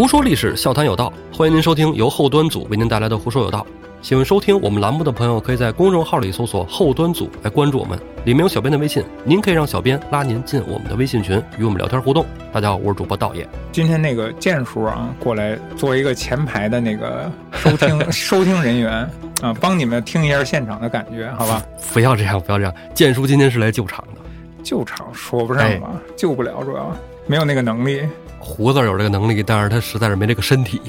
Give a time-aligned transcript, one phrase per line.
[0.00, 3.66] 胡说历史，笑谈有道，欢迎您收听由后端组为您带来的《胡说有道》。
[4.00, 12.24] 喜欢收听我们栏目的朋友，可以在公众号里搜索“后端组”来关注我们，里面有小编的微信，您可以让小编拉您进我们的微信群，与我们聊天互动。
[12.50, 13.46] 大家好，我是主播道爷。
[13.72, 19.06] 今天那个剑叔啊，过来做一个前排的那个收听 收听人员
[19.42, 21.62] 啊，帮你们听一下现场的感觉，好吧？
[21.92, 22.74] 不要这样，不要这样。
[22.94, 24.20] 剑叔今天是来救场的，
[24.62, 26.90] 救场说不上吧，救不了，主要
[27.26, 28.00] 没有那个能力。
[28.40, 30.80] 胡子有这个能力，但是他实在是没这个身体。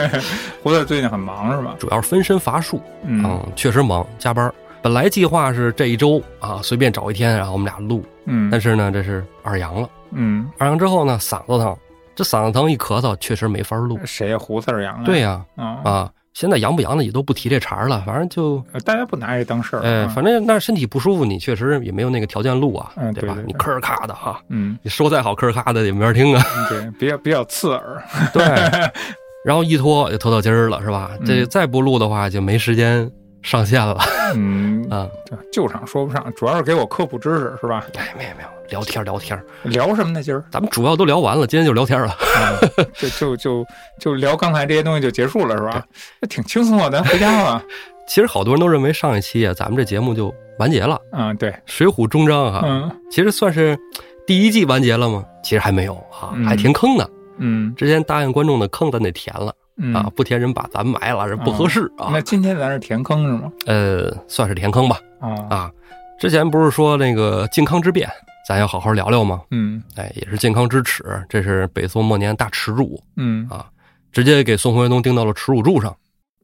[0.62, 1.76] 胡子最近很忙是吧？
[1.78, 4.52] 主要是分身乏术，嗯，确实忙，加班。
[4.82, 11.76] 本来计划是这一周啊，随便找一天，然后我们俩录，嗯，但是呢，这是二阳了，嗯，二阳之后呢，嗓子疼，
[12.14, 13.98] 这嗓子疼一咳嗽，确实没法录。
[14.04, 14.38] 谁呀？
[14.38, 15.04] 胡子二阳了？
[15.04, 19.80] 对呀，啊啊，现在阳不阳的也都不提这茬了，反正就大家不拿这当事儿。
[19.80, 23.34] 哎，反正那身体不舒服，你确实也没有那个条件录啊，嗯，对吧？
[23.36, 26.44] 对你吭儿咔的哈，嗯，你说再好吭儿咔的也没人听啊。
[26.68, 28.02] 对，比较比较刺耳。
[28.34, 28.44] 对，
[29.46, 31.12] 然后一拖就拖到今儿了，是吧？
[31.24, 33.10] 这再不录的话就没时间
[33.46, 33.96] 上线了。
[34.34, 35.08] 嗯 啊，
[35.52, 37.86] 旧场说不上，主要是给我科普知识，是吧？
[37.96, 40.20] 哎，没有没有，聊天聊天，聊什么呢？
[40.22, 42.58] 今儿咱们主要都聊完了，今天就聊天了，啊、
[42.94, 43.66] 就就就
[44.00, 45.86] 就聊刚才这些东西就结束了，是吧？
[46.28, 47.62] 挺轻松的，咱回家吧。
[48.08, 51.00] 其实好多人都认为上一期啊，咱们这节目就完结了。
[51.12, 53.78] 嗯，对，《水浒》终章哈，嗯其实算是
[54.26, 55.24] 第一季完结了吗？
[55.44, 57.08] 其实还没有啊，嗯还填坑呢。
[57.38, 62.08] 嗯之前答应观众的坑咱得填了嗯啊，不填人把咱埋了，这不合适啊。
[62.12, 63.52] 那今天咱是填坑是吗？
[63.66, 65.70] 呃，算是填坑吧啊啊。
[66.18, 68.08] 之前不是说那个靖康之变，
[68.48, 69.42] 咱要好好聊聊吗？
[69.50, 73.66] 嗯哎，也是靖康之耻，这是北宋末年大耻辱嗯啊，
[74.12, 75.94] 直接给宋徽宗钉到了耻辱柱上。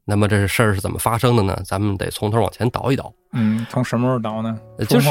[0.05, 1.57] 那么这事儿是怎么发生的呢？
[1.65, 3.09] 咱们得从头往前倒一倒。
[3.31, 4.59] 嗯，从什么时候倒呢？
[4.87, 5.09] 就是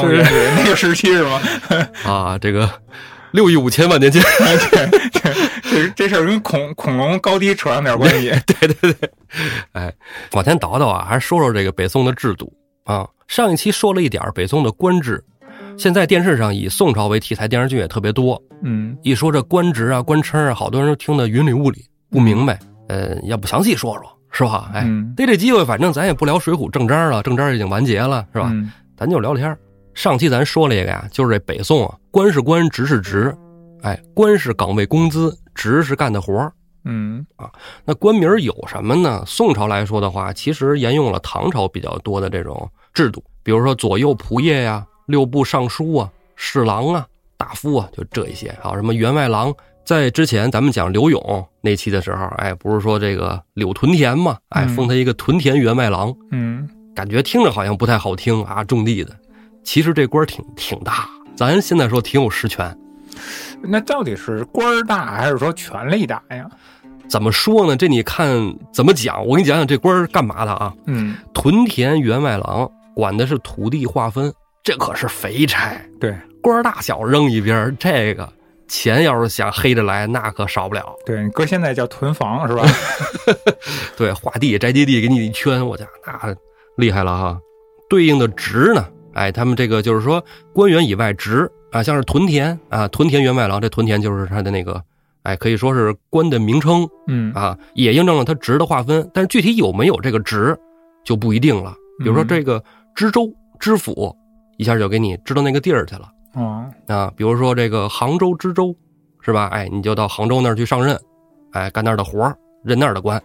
[0.55, 1.41] 那个时期是吗？
[2.05, 2.69] 啊，这个
[3.33, 8.29] 六亿五千万年前，对对，这这事儿跟恐恐龙高低扯上点关系。
[8.45, 9.09] 对对对，
[9.73, 9.91] 哎，
[10.31, 12.53] 往前倒倒啊，还是说说这个北宋的制度
[12.85, 13.07] 啊。
[13.27, 15.23] 上一期说了一点北宋的官制，
[15.77, 18.39] 现在电视上以宋朝为题材电视剧也特别多。
[18.61, 22.59] 嗯一说这官职啊、官称啊，好多人都听得云里雾里，不明白。
[22.87, 24.69] 呃，要不详细说说，是吧？
[24.73, 28.49] 哎，嗯逮这机会，反正咱也不聊《水浒》正章了，正章已经完结了，是吧？
[28.51, 29.57] 嗯咱就聊天儿。
[29.93, 33.35] 上期咱说了一个呀，就是这北宋啊，官是官，职是职，
[33.81, 36.51] 哎，官是岗位工资，职是干的活儿。
[36.85, 37.25] 嗯
[37.85, 39.23] 那官名有什么呢？
[39.25, 48.53] 宋朝来说的话，其实沿用了唐朝比较多的这种制度，比如说左右仆射呀、六部尚书啊、侍郎啊、大夫啊，就这一些。
[48.61, 49.53] 还有什么员外郎，
[49.85, 59.15] 在之前咱们讲刘永那期的时候，哎，不是说这个柳屯田嘛，哎，嗯封他一个屯田员外郎，嗯感觉听着好像不太好听啊，种地的。
[59.63, 62.77] 其实这官儿挺挺大，咱现在说挺有实权。
[63.61, 66.45] 那到底是官儿大还是说权力大呀？
[67.07, 67.75] 怎么说呢？
[67.75, 68.27] 这你看
[68.73, 69.25] 怎么讲？
[69.25, 70.73] 我给你讲讲这官儿干嘛的啊？
[70.87, 75.79] 嗯，屯田员外郎管的是土地划分，这可是肥差。
[75.99, 78.31] 对官儿大小扔一边，这个
[78.67, 80.95] 钱要是想黑着来，那可少不了。
[81.05, 82.65] 对，你搁现在叫屯房是吧？
[83.95, 86.35] 对，划地、宅基地给你一圈，我家那
[86.77, 87.39] 厉害了哈。
[87.89, 94.81] 对应的职呢，哎，他们这个就是说官员以外职啊，像是屯田啊，屯田员外郎，这屯田就是他的那个，
[95.23, 99.09] 哎，可以说是官的名称嗯啊，也印证了他职的划分。
[99.13, 100.57] 但是具体有没有这个职，
[101.03, 101.73] 就不一定了。
[101.99, 102.63] 比如说嗯这个
[102.95, 104.15] 知州、知府，
[104.57, 107.11] 一下就给你知道那个地儿去了哦啊。
[107.15, 108.75] 比如说这个杭州知州，
[109.21, 109.47] 是吧？
[109.51, 110.99] 哎，你就到杭州那儿去上任，
[111.51, 113.21] 哎，干那儿的活儿任那儿的官。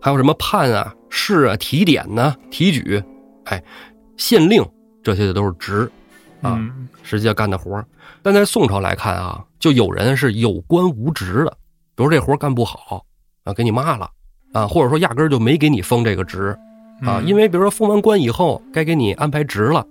[0.00, 3.02] 还有什么判啊、事啊、提点呢、提举，
[3.44, 3.62] 哎，
[4.16, 4.62] 县令
[5.04, 5.88] 这些的都是职
[6.40, 7.86] 啊，嗯实际要干的活儿。
[8.22, 11.56] 但在宋朝来看啊，就有人是有官无职的，
[11.94, 13.04] 比如这活儿干不好
[13.44, 14.10] 啊，给你骂了
[14.52, 16.56] 啊，或者说压根儿就没给你封这个职
[17.02, 19.86] 啊，嗯因为比如说封完官以后，该给你安排职了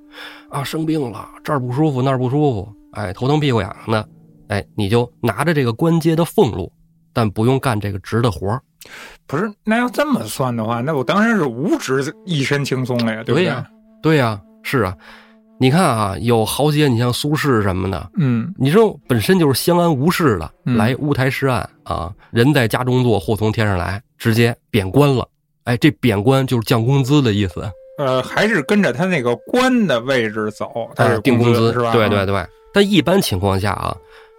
[0.49, 4.09] 啊，生病了这儿不舒服那儿不舒服，哎，头疼屁股痒的，
[4.47, 6.71] 哎，你就拿着这个官阶的俸禄，
[7.13, 8.61] 但不用干这个职的活儿。
[9.27, 13.43] 不是，那要这么算的话，那我当然是无职一身轻松了呀，对不对？
[13.43, 13.67] 对呀
[14.01, 14.95] 对呀、是啊，
[15.59, 25.27] 你看啊，有好些你像苏轼什么的，嗯你说本身就是相安无事的，嗯来乌台诗案啊，人在家中坐，祸从天上来，直接贬官了。
[25.65, 27.63] 哎，这贬官就是降工资的意思，
[27.97, 31.93] 呃，还是跟着他那个官的位置走，他是哎定工资是吧？
[31.93, 32.45] 对对，对。
[32.73, 33.95] 但一般情况下啊，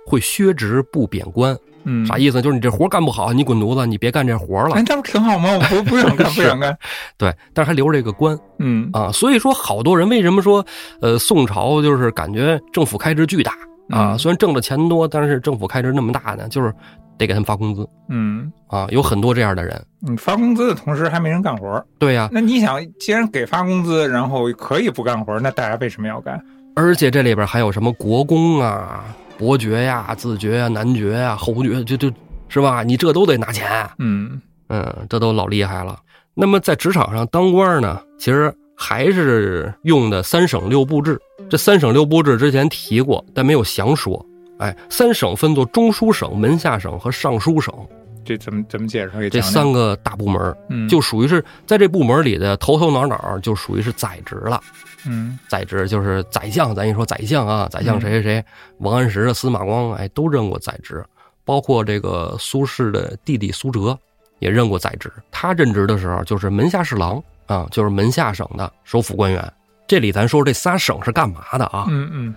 [0.07, 2.41] 会削职不贬官，嗯，啥意思？
[2.43, 4.83] 就是你这活干不好，你滚犊子，你别干这活了哎，。
[4.83, 5.49] 这不挺好吗？
[5.55, 6.77] 我不 不想干，不想干。
[7.17, 9.11] 对，但是还留着这个官嗯啊。
[9.13, 10.65] 所以说，好多人为什么说，
[11.01, 13.53] 呃，宋朝就是感觉政府开支巨大
[13.91, 14.13] 啊。
[14.13, 16.73] 嗯虽然挣的钱多，但是政府开支那么大呢，就是
[17.19, 18.87] 得给他们发工资嗯，啊。
[18.91, 19.83] 有很多这样的人。
[20.01, 26.39] 你发工资的同时还没人干活儿，对呀、那你想，既然给发工资，然后可以不干活儿，那大家为什么要干？
[26.77, 29.05] 而且这里边还有什么国公啊、
[29.37, 32.13] 伯爵呀、子爵呀、男爵呀、侯爵，就就
[32.49, 32.83] 是吧？
[32.83, 35.99] 你这都得拿钱，嗯嗯，这都老厉害了。
[36.35, 41.21] 那么在职场上当官呢，其实还是用的三省六部制。
[41.51, 44.25] 这三省六部制之前提过，但没有详说。
[44.59, 47.75] 哎，三省分作中书省、门下省和尚书省
[48.25, 49.21] 这怎么怎么解释？
[49.21, 54.61] 给这三个大部门，嗯就属于是在这部门里的头头脑脑，就属于是宰职了。
[55.07, 58.45] 嗯宰职就是宰相，咱一说宰相啊，宰相谁谁谁，
[58.79, 61.05] 王安石啊、司马光，哎，都任过宰职，
[61.45, 63.97] 包括这个苏轼的弟弟苏辙
[64.39, 65.13] 也任过宰职。
[65.31, 69.53] 他任职的时候就是门下侍郎啊，就是门下省的首府官员。
[69.87, 71.85] 这里咱说这仨省是干嘛的啊？
[71.91, 72.35] 嗯嗯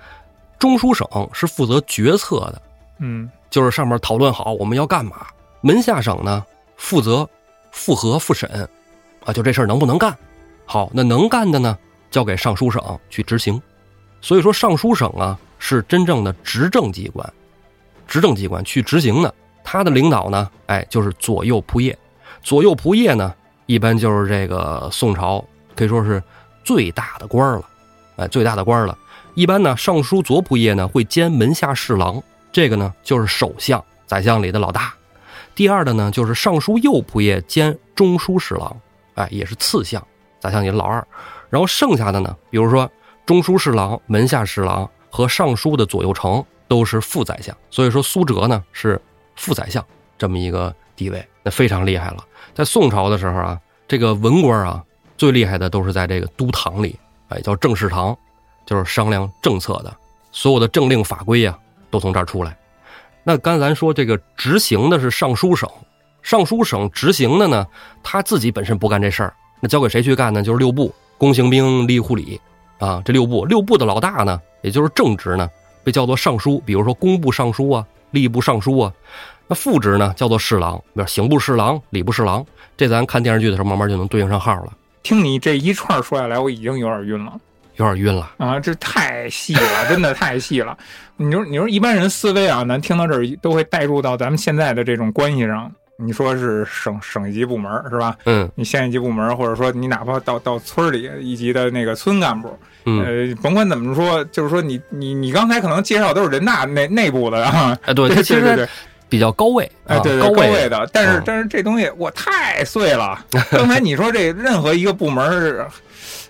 [0.60, 2.62] 中书省是负责决策的，
[3.00, 5.26] 嗯就是上面讨论好我们要干嘛。
[5.62, 6.46] 门下省呢
[6.76, 7.28] 负责
[7.72, 8.68] 复核复审，
[9.26, 10.16] 啊，就这事儿能不能干？
[10.66, 11.78] 好，那能干的呢，
[12.12, 13.62] 交给尚书省去执行。
[14.22, 17.34] 所以说，尚书省啊是真正的执政机关，
[18.08, 19.34] 执政机关去执行的。
[19.64, 21.98] 他的领导呢，哎，就是左右仆射。
[22.42, 23.34] 左右仆射呢，
[23.66, 25.44] 一般就是这个宋朝
[25.76, 26.22] 可以说是
[26.64, 27.64] 最大的官了，
[28.16, 28.98] 哎，最大的官了。
[29.36, 32.22] 一般呢，尚书左仆射呢会兼门下侍郎，
[32.52, 34.94] 这个呢就是首相，宰相里的老大。
[35.58, 38.80] 第二的呢就是尚书右仆射兼中书侍郎，
[39.16, 40.06] 哎，也是次相，
[40.40, 41.06] 宰相里的老二。
[41.50, 42.88] 然后剩下的呢，比如说
[43.26, 47.58] 中书侍郎、门下侍郎和尚书的左右丞都是副宰相。
[47.72, 49.02] 所以说苏辙呢是
[49.36, 49.84] 副宰相
[50.16, 52.24] 这么一个地位，那非常厉害了。
[52.54, 54.86] 在宋朝的时候啊，这个文官啊
[55.18, 56.96] 最厉害的都是在这个都堂里，
[57.30, 58.16] 哎，叫政事堂。
[58.68, 59.96] 就是商量政策的，
[60.30, 61.58] 所有的政令法规呀、
[61.90, 62.58] 都从这儿出来。
[63.30, 65.70] 那刚才咱说这个执行的是尚书省，
[66.22, 67.68] 尚书省执行的呢，
[68.02, 70.42] 他自己本身不干这事儿，那交给谁去干呢？
[70.42, 72.40] 就是六部工刑兵吏户礼
[72.80, 75.50] 啊，这六部六部的老大呢，也就是正职呢，
[75.84, 78.94] 被叫做尚书，比如说工部尚书啊、吏部尚书啊。
[79.46, 82.46] 那副职呢叫做侍郎，比如刑部侍郎、礼部侍郎，
[82.78, 84.72] 这咱看电视剧的时候慢慢就能对应上号了，
[85.04, 87.34] 听你这一串说下来，我已经有点晕了
[87.78, 88.32] 有点晕了。
[88.38, 88.60] 啊！
[88.60, 90.78] 这太细了， 真的太细了。
[91.16, 95.72] 你说，你说一般人思维啊，咱听到这儿都会带入到咱们现在的这种关系上。
[96.00, 98.16] 你说是省省一级部门是吧？
[98.26, 108.70] 嗯你县一级部门，或者说你哪怕到到村里一级的那个村干部，嗯，呃，甭管怎么说，就是说你你你刚才可能介绍都是人大内内部的啊，哎，对， 对对对对，
[109.10, 113.20] 比较高位，哎，啊对对，高位的，但是嗯但是这东西我太碎了。
[113.50, 115.68] 刚才你说这任何一个部门儿，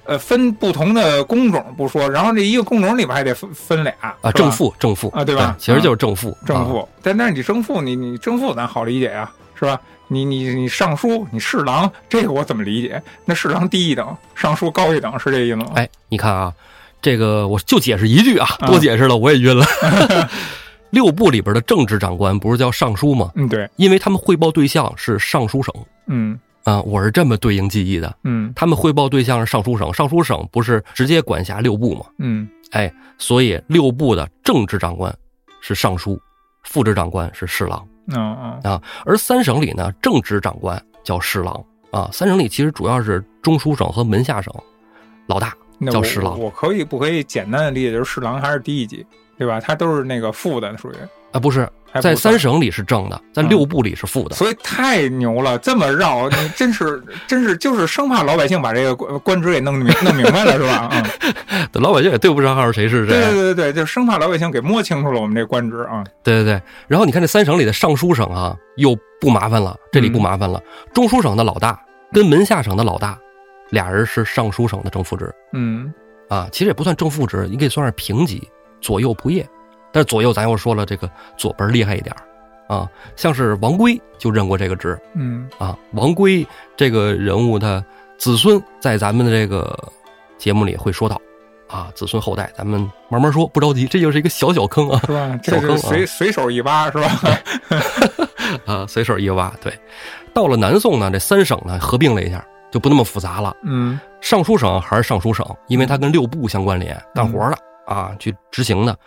[0.08, 9.80] 呃，分不同的工种不说，然后这一个工种里边还得分分俩啊，正负正负啊对吧其实就是正负，啊正负，但但是你正负，你你正负咱好理解呀，是吧？
[10.08, 13.02] 你你你尚书，你侍郎，这个我怎么理解？
[13.26, 15.72] 那侍郎低一等，尚书高一等，是这意思吗？
[15.76, 16.54] 哎，你看啊，
[17.02, 19.66] 这个我就解释一句啊，啊多解释了我也晕了。
[20.92, 23.30] 六部里边的政治长官不是叫尚书吗？
[23.36, 25.74] 嗯，对，因为他们汇报对象是尚书省
[26.06, 28.14] 嗯啊，我是这么对应记忆的。
[28.26, 32.06] 嗯他们汇报对象是尚书省，尚书省不是直接管辖六部吗？
[32.20, 35.16] 嗯哎，所以六部的正治长官
[35.62, 36.20] 是尚书，
[36.64, 37.88] 副职长官是侍郎。
[38.08, 42.10] 嗯嗯啊，而三省里呢，正职长官叫侍郎啊。
[42.12, 44.54] 三省里其实主要是中书省和门下省，
[45.28, 45.54] 老大
[45.90, 49.06] 叫侍郎我可以不可以简单的理解就是侍郎还是第一级，
[49.38, 49.62] 对吧？
[49.62, 50.96] 他都是那个副的，属于
[51.38, 51.70] 啊，不是
[52.02, 54.36] 在三省里是正的，在嗯六部里是负的。
[54.36, 60.90] 所以太牛了，这么绕，你真是 真是就是生怕老百姓把这个官官职给弄明弄明白了，是吧？
[60.92, 63.34] 嗯， 老百姓也对不上号谁是对对谁。
[63.34, 66.04] 对对对，就生怕老百姓给摸清楚了我们这官职啊。
[66.24, 66.62] 对对对。
[66.88, 70.62] 然后你看这三省里的尚书省啊，又不麻烦了，这里不麻烦了。
[70.94, 71.80] 中书省的老大
[72.12, 73.18] 跟门下省的老大，
[73.70, 75.92] 俩人是尚书省的正副职嗯
[76.30, 78.48] 啊，其实也不算正副职，你可以算是平级，
[78.82, 79.46] 左右仆射。
[79.92, 85.00] 但是左右咱又说了，这个左边厉害一点儿啊，像是王圭就任过这个职。
[85.16, 87.84] 嗯啊，王圭这个人物他
[88.18, 89.78] 子孙在咱们的这个
[90.38, 91.20] 节目里会说到，
[91.68, 92.80] 啊，子孙后代咱们
[93.10, 95.40] 慢慢说，不着急，这就是一个小小坑啊，是吧？
[95.42, 97.08] 这是随随手一挖，是吧？
[98.66, 99.54] 啊，随手一挖。
[99.62, 99.74] 对，
[100.34, 103.56] 到了南宋呢，这三省呢合并了一下，就不那么复杂了。
[103.64, 108.98] 嗯尚书省还是尚书省，因为它跟六部相关联，干活的啊，去执行的。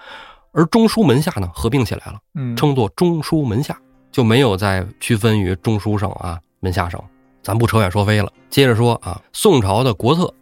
[0.52, 3.78] 而中书门下呢合并起来了，嗯，称作中书门下，
[4.11, 7.00] 就没有再区分于中书省啊、门下省。
[7.42, 10.33] 咱不扯远说飞了，接着说啊，宋朝的国策，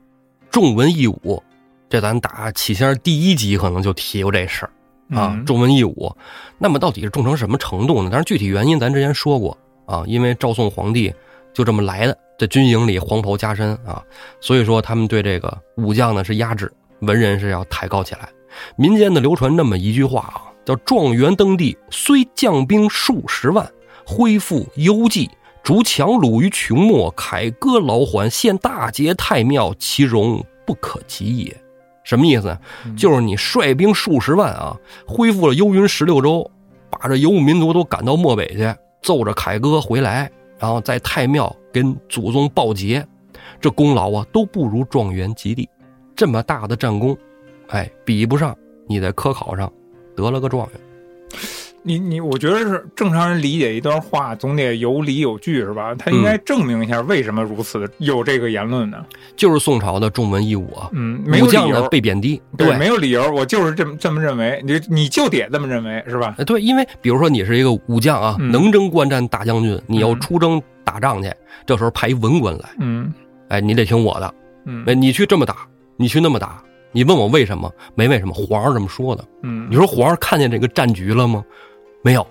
[0.50, 1.42] 重文抑武，
[1.88, 4.70] 这咱打起先第一集可能就提过这事儿
[5.16, 6.12] 啊，嗯重文抑武。
[6.58, 8.08] 那么到底是重成什么程度呢？
[8.10, 11.14] 但是具体原因咱之前说过啊，因为赵宋皇帝
[11.54, 14.02] 就这么来的，这军营里黄袍加身啊，
[14.40, 18.28] 所以说他们对这个武将呢是压制，文人是要抬高起来。
[18.76, 23.70] 民间的流传那么一句话啊，叫“状元登第，虽将兵数十万，
[24.06, 25.28] 恢复幽蓟，
[25.62, 31.56] 逐强虏于穷末，凯歌劳还，献大捷太庙，其荣不可及也。”
[32.04, 32.58] 什么意思？
[32.96, 34.74] 就是你率兵数十万啊，
[35.06, 36.50] 恢复了幽云十六州，
[36.88, 43.06] 把这游牧民族都赶到漠北去，奏着凯歌回来，然后在太庙跟祖宗报捷，
[43.60, 45.68] 这功劳啊都不如状元及第。
[46.16, 47.14] 这么大的战功，
[47.68, 48.56] 哎，比不上
[48.87, 49.70] 你在科考上
[50.16, 50.80] 得了个状元。
[51.84, 55.94] 你你，我觉得是正常人理解一段话，总得有理有据，是吧？
[55.94, 58.98] 他应该证明一下为什么如此有这个言论呢？
[59.37, 62.42] 就是宋朝的重文抑武啊，嗯，没有理武将呢由，被贬低。
[62.58, 66.34] 对，没有理由，我就是这么这么认为，你你就得这么认为，是吧？
[66.37, 71.32] 哎，对，因为比如说你是一个武将啊，嗯能征惯战大将军，你要嗯出征打仗去，
[71.64, 73.10] 这时候派一文官来，嗯
[73.48, 74.34] 哎，你得听我的，
[74.66, 75.56] 嗯哎，你去这么打，
[75.96, 77.73] 你去那么打，你问我为什么？
[77.95, 79.25] 没为什么，皇上这么说的。
[79.42, 81.45] 嗯，你说皇上看见这个战局了吗？
[82.02, 82.26] 没有，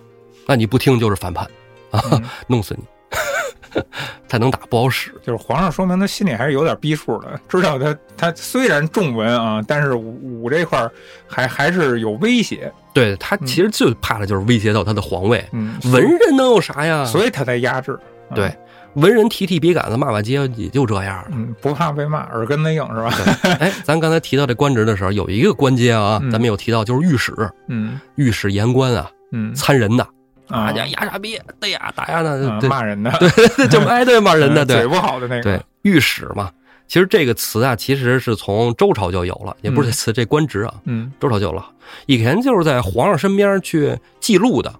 [0.46, 1.46] 那你不听就是反叛
[1.92, 3.82] 啊，嗯 弄死你，
[4.28, 5.14] 才能打不好使。
[5.24, 10.92] 就是皇上说明他心里还是有点逼数的，知道他他虽然重文啊，但是武武这块儿
[11.28, 17.06] 还还是有威胁，对他其实最怕的就是威胁到他的皇位，嗯，文人能有啥呀？
[17.06, 17.92] 所以他才压制。
[18.30, 18.54] 啊对，
[18.98, 21.28] 文人提提笔杆子骂骂街也就这样了。
[21.32, 23.12] 嗯，不怕被骂，耳根子硬是吧？
[23.60, 26.32] 哎，咱刚才提到这官职的时候，有一个官阶啊，嗯。
[26.32, 27.34] 咱们有提到就是御史，
[27.68, 28.00] 嗯。
[28.16, 29.54] 御史言官啊，嗯。
[29.54, 30.04] 参人的，
[30.48, 30.66] 啊。
[30.68, 32.68] 大家压傻逼，对呀，打呀啊呢，对。
[32.68, 34.78] 骂人的，对， 就哎对骂人的，对。
[34.78, 36.50] 嗯嘴不好的那个，对，御史嘛。
[36.88, 41.12] 其实这个词啊，其实是从周朝就有了，也不是这词，这官职啊，嗯。
[41.20, 41.64] 周朝就有了。
[42.08, 44.74] 以前就是在皇上身边去记录的，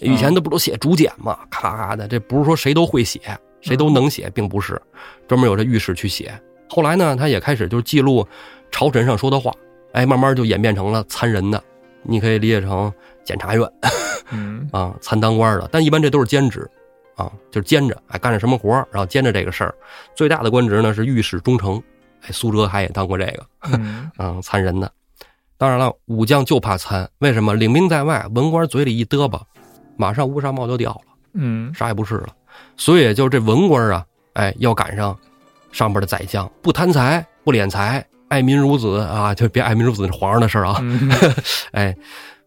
[0.00, 2.06] 以前都不都写竹简嘛，咔咔的。
[2.06, 3.20] 这不是说谁都会写，
[3.62, 4.80] 谁都能写，并不是，
[5.26, 6.38] 专门有这御史去写。
[6.68, 8.26] 后来呢，他也开始就是记录
[8.70, 9.54] 朝臣上说的话，
[9.92, 11.62] 哎，慢慢就演变成了参人的，
[12.02, 12.92] 你可以理解成
[13.24, 13.66] 检察院
[14.30, 15.68] 嗯 啊，参当官的。
[15.72, 16.68] 但一般这都是兼职
[17.16, 19.74] 啊，就是兼着，哎，干着什么活然后兼着这个事儿。
[20.14, 21.82] 最大的官职呢是御史中丞，
[22.22, 23.46] 哎，苏辙还也当过这个。
[23.72, 24.90] 嗯 嗯，参人的。
[25.58, 27.54] 当然了，武将就怕参，为什么？
[27.54, 29.42] 领兵在外，文官嘴里一嘚吧，
[29.96, 32.28] 马上乌纱帽就掉了，嗯啥也不是了。
[32.76, 35.16] 所以就是这文官啊，哎，要赶上
[35.70, 40.78] 上边的宰相，不贪财，不敛财，爱民如子啊，就别爱民如子是皇上的事儿啊。
[40.80, 41.10] 嗯
[41.72, 41.96] 哎，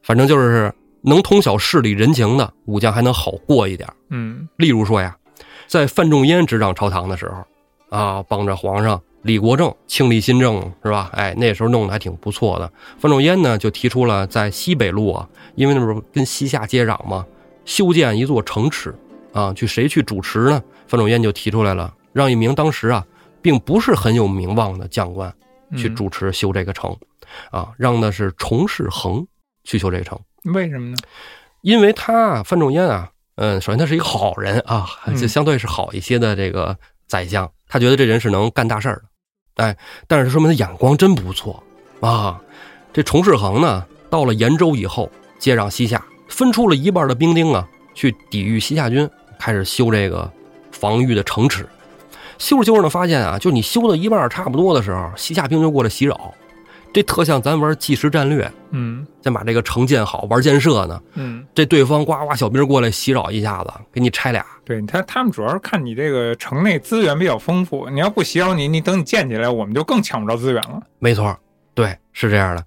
[0.01, 3.88] 反正就是能通晓事理人情的武将还能好过一点。
[4.10, 5.15] 嗯例如说呀，
[5.67, 11.10] 在范仲淹执掌朝堂的时候，啊，帮着皇上李国政庆历新政是吧？
[11.13, 12.72] 哎，那时候弄得还挺不错的。
[13.00, 17.25] 范仲淹呢就提出了在西北路啊，因为那不是跟西夏接壤嘛，
[17.63, 18.94] 修建一座城池
[19.36, 20.63] 啊，去谁去主持呢？
[20.88, 23.06] 范仲淹就提出来了，让一名当时啊
[23.42, 25.30] 并不是很有名望的将官
[25.75, 26.96] 去嗯主持修这个城，
[27.51, 29.27] 啊，让的是崇世恒
[29.65, 30.18] 去修这个城。
[30.54, 30.96] 为什么呢？
[31.62, 36.77] 因为他范仲淹啊，嗯，首先他是一个好人啊，嗯就相对是好一些的这个
[37.08, 39.04] 宰相，他觉得这人是能干大事儿
[39.56, 39.77] 的，哎，
[40.08, 41.62] 但是说明他眼光真不错
[42.00, 42.42] 啊。
[42.94, 50.30] 这崇世恒呢，到了延州以后，接壤西夏，分出了一半的兵丁啊，去抵御西夏军，开始修这个
[50.72, 51.65] 防御的城池。
[52.38, 56.34] 修着修着呢，发现啊，就你修到一半差不多的时候，西夏兵就过来袭扰，
[56.92, 61.01] 这特像咱玩计时战略，嗯先把这个城建好，玩建设呢。
[61.13, 64.46] 嗯，这对方呱呱小兵过来袭扰一下子，给你拆俩。
[64.65, 70.82] 对他他们主要是看你这个城内资源比较丰富，你要不袭扰你，你等你建起来，我们就更抢不着资源了。
[71.00, 71.34] 没错，
[71.74, 72.65] 对，是这样的。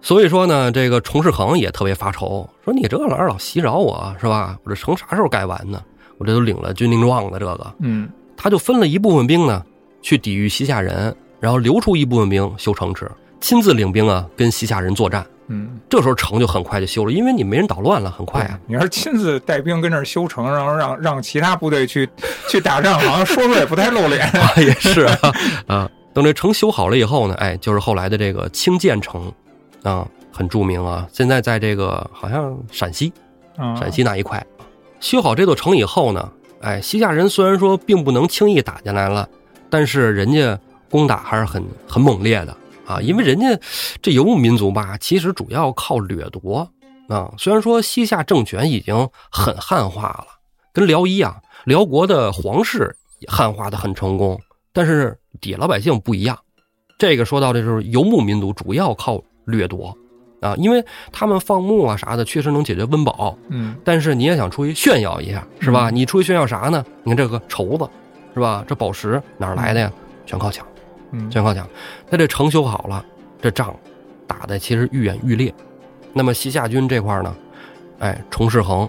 [0.00, 4.58] 所以说呢，这个崇世恒也特别发愁，说你这玩意儿老袭扰我是吧？
[4.64, 5.82] 我这城啥时候盖完呢？
[6.22, 9.60] 我这都领了军令状了，这个嗯他就分了一部分兵呢，
[10.00, 13.10] 去抵御西夏人，然后留出一部分兵修城池，
[13.40, 15.26] 亲自领兵啊跟西夏人作战。
[15.48, 18.58] 嗯，这时候城就很快就修了，因为你没人捣乱了，很快啊。
[18.66, 22.08] 你要是亲自带兵跟这儿修城，然后让让其他部队去
[22.48, 24.22] 去打仗，好像说出来也不太露脸。
[24.40, 25.18] 啊，也是啊，
[25.66, 29.30] 啊，等这城修好了以后呢，哎，就是后来的这个清涧城，
[29.82, 31.06] 啊，很著名啊。
[31.12, 33.12] 现在在这个好像陕西，
[33.56, 34.44] 啊陕西那一块，
[35.02, 39.28] 修好这座城以后呢，哎，西夏人虽然说并不能轻易打进来了，
[39.68, 42.56] 但是人家攻打还是很很猛烈的
[42.86, 43.48] 啊，因为人家
[44.00, 46.70] 这游牧民族吧，其实主要靠掠夺
[47.08, 47.34] 啊。
[47.36, 50.26] 虽然说西夏政权已经很汉化了，
[50.72, 54.40] 跟辽一样，辽国的皇室汉化的很成功，
[54.72, 56.38] 但是底下老百姓不一样。
[56.96, 59.98] 这个说到这就是游牧民族主要靠掠夺
[60.42, 63.34] 啊，因为他们放牧啊啥的，确实能解决温饱。
[63.48, 65.88] 嗯但是你也想出去炫耀一下，是吧？
[65.88, 66.84] 你出去炫耀啥呢？
[67.04, 67.88] 你看这个绸子，
[68.34, 68.64] 是吧？
[68.66, 69.90] 这宝石哪儿来的呀？
[70.26, 70.66] 全靠抢，
[71.12, 71.66] 嗯全靠抢。
[72.10, 73.04] 那这城修好了，
[73.40, 73.74] 这仗
[74.26, 75.54] 打的其实愈演愈烈。
[76.12, 77.34] 那么西夏军这块呢，
[78.00, 78.88] 哎，崇世恒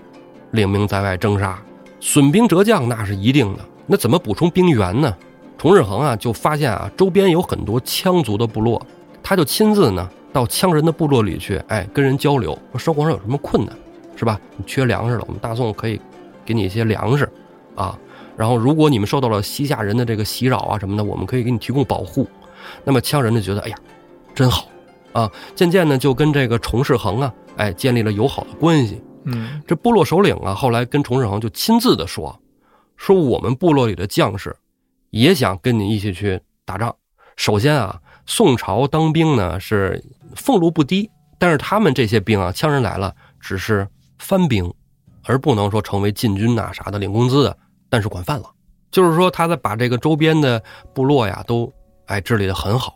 [0.52, 1.58] 领兵在外征杀，
[2.00, 3.60] 损兵折将那是一定的。
[3.86, 5.16] 那怎么补充兵源呢？
[5.58, 8.82] 崇世恒啊，就发现啊，周边有很多羌族的部落，
[9.22, 13.74] 他就亲自呢到羌人的部落里去，哎，跟人交流，说生活上有什么困难，
[14.16, 14.42] 是吧？
[14.58, 16.02] 你缺粮食了，我们大宋可以
[16.44, 17.32] 给你一些粮食，
[17.76, 17.98] 啊，
[18.36, 22.28] 然后如果你们受到了西夏人的这个袭扰啊什么的，我们可以给你提供保护。
[22.84, 23.78] 那么羌人就觉得，哎呀，
[24.34, 24.68] 真好
[25.14, 29.02] 啊，渐渐的就跟这个崇世恒啊，哎，建立了友好的关系。
[29.26, 32.38] 嗯这部落首领啊，后来跟崇世恒就亲自的说，
[32.98, 34.54] 说我们部落里的将士
[35.12, 36.94] 也想跟你一起去打仗。
[37.36, 40.04] 首先啊，宋朝当兵呢是
[40.36, 43.88] 俸禄不低，但是他们这些兵啊，羌人来了只是
[44.20, 44.74] 番兵，
[45.26, 47.58] 而不能说成为禁军呐、啥的领工资的，
[47.90, 48.46] 但是管饭了。
[48.92, 50.62] 就是说他在把这个周边的
[50.94, 51.72] 部落呀都
[52.06, 52.96] 哎治理的很好，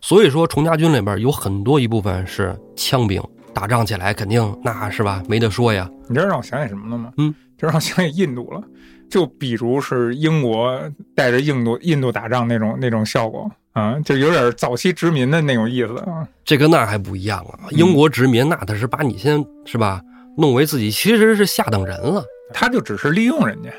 [0.00, 3.22] 所以说崇家军里边有很多一部分是枪兵，
[3.54, 5.88] 打仗起来肯定那是吧没得说呀。
[6.08, 7.12] 你知道让我想起什么了吗？
[7.16, 8.60] 嗯，这让我想起印度了。
[9.08, 10.76] 就比如是英国
[11.14, 16.26] 带着印度印度打仗那种那种效果啊，就有点早期殖民的那种意思啊。
[16.46, 17.68] 这跟那还不一样啊！
[17.72, 20.00] 英国殖民那他是把你先是吧
[20.38, 22.24] 弄为自己其实是下等人了。
[22.54, 23.70] 他就只是利用人家。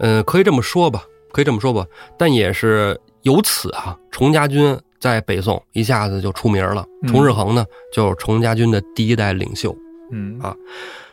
[0.00, 1.84] 嗯，可以这么说吧，可以这么说吧。
[2.16, 6.86] 但也是由此啊，崇家军在北宋一下子就出名了。
[7.02, 9.76] 嗯崇世恒呢，就是崇家军的第一代领袖。
[10.10, 10.56] 嗯啊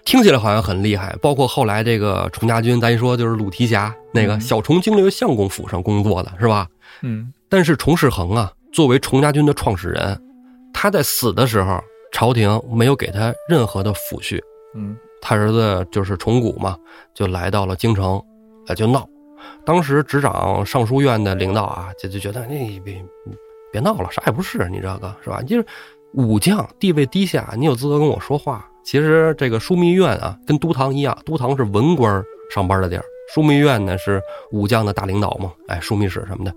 [0.05, 6.67] 听起来好像很厉害，包括后来这个崇家军，咱一说就是鲁提辖那个嗯小崇经略相公府上工作的是吧？
[7.01, 10.21] 嗯但是崇世恒啊，作为崇家军的创始人，
[10.73, 14.39] 他在死的时候，朝廷没有给他任何的抚恤。
[14.73, 16.77] 嗯他儿子就是崇古嘛，
[17.13, 18.21] 就来到了京城，
[18.67, 19.07] 啊，就闹。
[19.63, 23.03] 当时执掌尚书院的领导啊，就就觉得你别
[23.71, 25.41] 别闹了，啥也不是，你这个是吧？
[25.41, 25.65] 就是
[26.13, 28.69] 武将地位低下，你有资格跟我说话。
[28.83, 33.03] 其实这个枢密院啊，跟都堂一样，都堂是文官上班的地儿，
[33.33, 36.53] 枢密院呢是武将的大领导嘛，哎，枢密使什么的。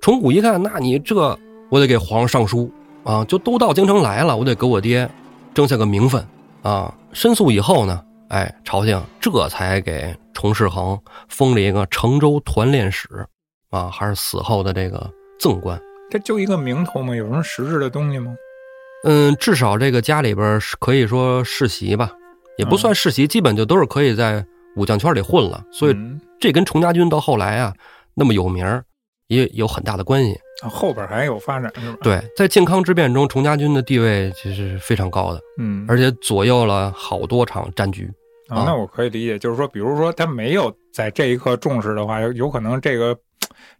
[0.00, 2.70] 崇古一看，那你这我得给皇上上书
[3.04, 5.08] 啊，就都到京城来了，我得给我爹
[5.52, 6.24] 争下个名分
[6.62, 6.94] 啊。
[7.12, 13.08] 申诉以后呢，哎，朝廷这才给崇世恒封了一个成州团练使，
[13.70, 15.80] 啊，还是死后的这个赠官。
[16.08, 18.32] 这就一个名头吗，有什么实质的东西吗？
[19.04, 22.12] 嗯，至少这个家里边是可以说世袭吧，
[22.58, 24.44] 也不算世袭，基本就都是可以在
[24.76, 25.64] 武将圈里混了。
[25.72, 27.72] 所以嗯这跟崇家军到后来啊
[28.14, 28.84] 那么有名儿
[29.28, 30.32] 也有很大的关系。
[30.62, 38.10] 啊后边还有发展是吧？，对，在靖康之变中，崇家军的地位其实是非常高的，嗯，而且左右了好多场战局。
[38.48, 43.14] 啊，那我可以理解，就是说，比如说他没有在这一刻重视的话，有有可能这个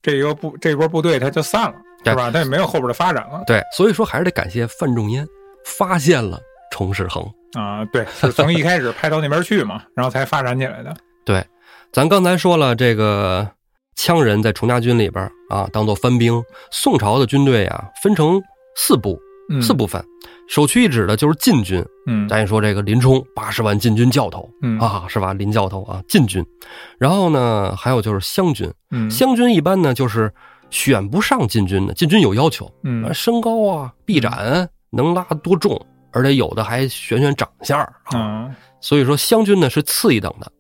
[0.03, 2.31] 这一个部这波部队他就散了，对是吧？
[2.31, 5.27] 他也没有后边的发展了对，所以说还是得感谢范仲淹
[5.65, 6.39] 发现了
[6.73, 7.25] 崇世恒。
[7.55, 7.83] 啊。
[7.87, 10.95] 对，是从一开始派到那边去嘛，然后才发展起来的。
[11.25, 11.43] 对，
[11.91, 13.49] 咱刚才说了，这个
[13.97, 16.43] 羌人在崇家军里边啊，当做番兵。
[16.71, 18.41] 宋朝的军队啊，分成
[18.77, 19.19] 四部，
[19.51, 20.05] 嗯，四部分。
[20.49, 25.33] 首屈一指的就是禁军，嗯，咱也说这个林冲八十万禁军教头嗯啊，是吧？
[25.33, 26.45] 林教头啊，禁军。
[26.99, 30.33] 然后呢，还有就是湘军，嗯湘军一般呢就是
[30.71, 35.81] 选不上禁军的，禁军有要求，嗯啊，身高啊、臂展能拉多重，
[36.13, 38.19] 而且有的还选选长相啊。
[38.19, 40.53] 啊所以说湘军呢是次一等的，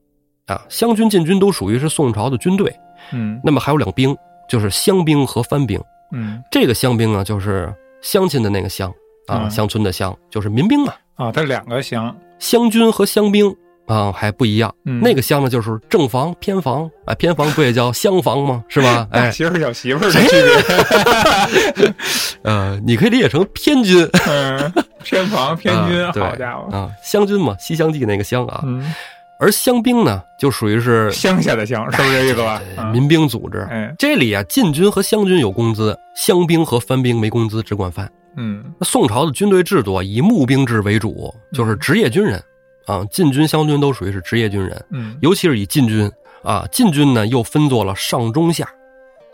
[0.52, 2.74] 啊，湘军、禁军都属于是宋朝的军队。
[3.12, 4.16] 嗯那么还有两兵，
[4.48, 5.80] 就是乡兵和番兵。
[6.12, 8.88] 嗯这个乡兵呢，就是乡亲的那个乡
[9.26, 10.92] 啊，嗯乡村的乡，就是民兵嘛。
[11.16, 13.54] 啊，它两个乡，乡军和乡兵
[13.86, 18.62] 啊还不一样，嗯那个乡呢就是正房、偏房，啊，偏房不也叫厢房吗？
[18.68, 19.08] 是吧？
[19.10, 21.94] 哎，媳妇儿小媳妇儿的区别。
[22.42, 26.76] 呃，你可以理解成偏军，嗯，偏房偏军，啊对好家伙。
[26.76, 28.92] 啊，湘军嘛，西厢记那个湘啊，嗯，
[29.38, 32.60] 而乡兵呢就属于是乡下的乡，是不是这意思吧？
[32.92, 33.58] 民兵组织。
[33.70, 38.10] 哎，这里啊，禁军和湘军有工资，乡兵和番兵没工资，只管饭。
[38.36, 38.64] 嗯。
[38.78, 42.42] 那宋朝的军队制度啊，以募兵制为主，就是职业军人。
[42.86, 45.18] 啊，禁军、湘军都属于是职业军人，嗯。
[45.20, 46.10] 尤其是以禁军
[46.42, 48.66] 啊，禁军呢又分作了上中下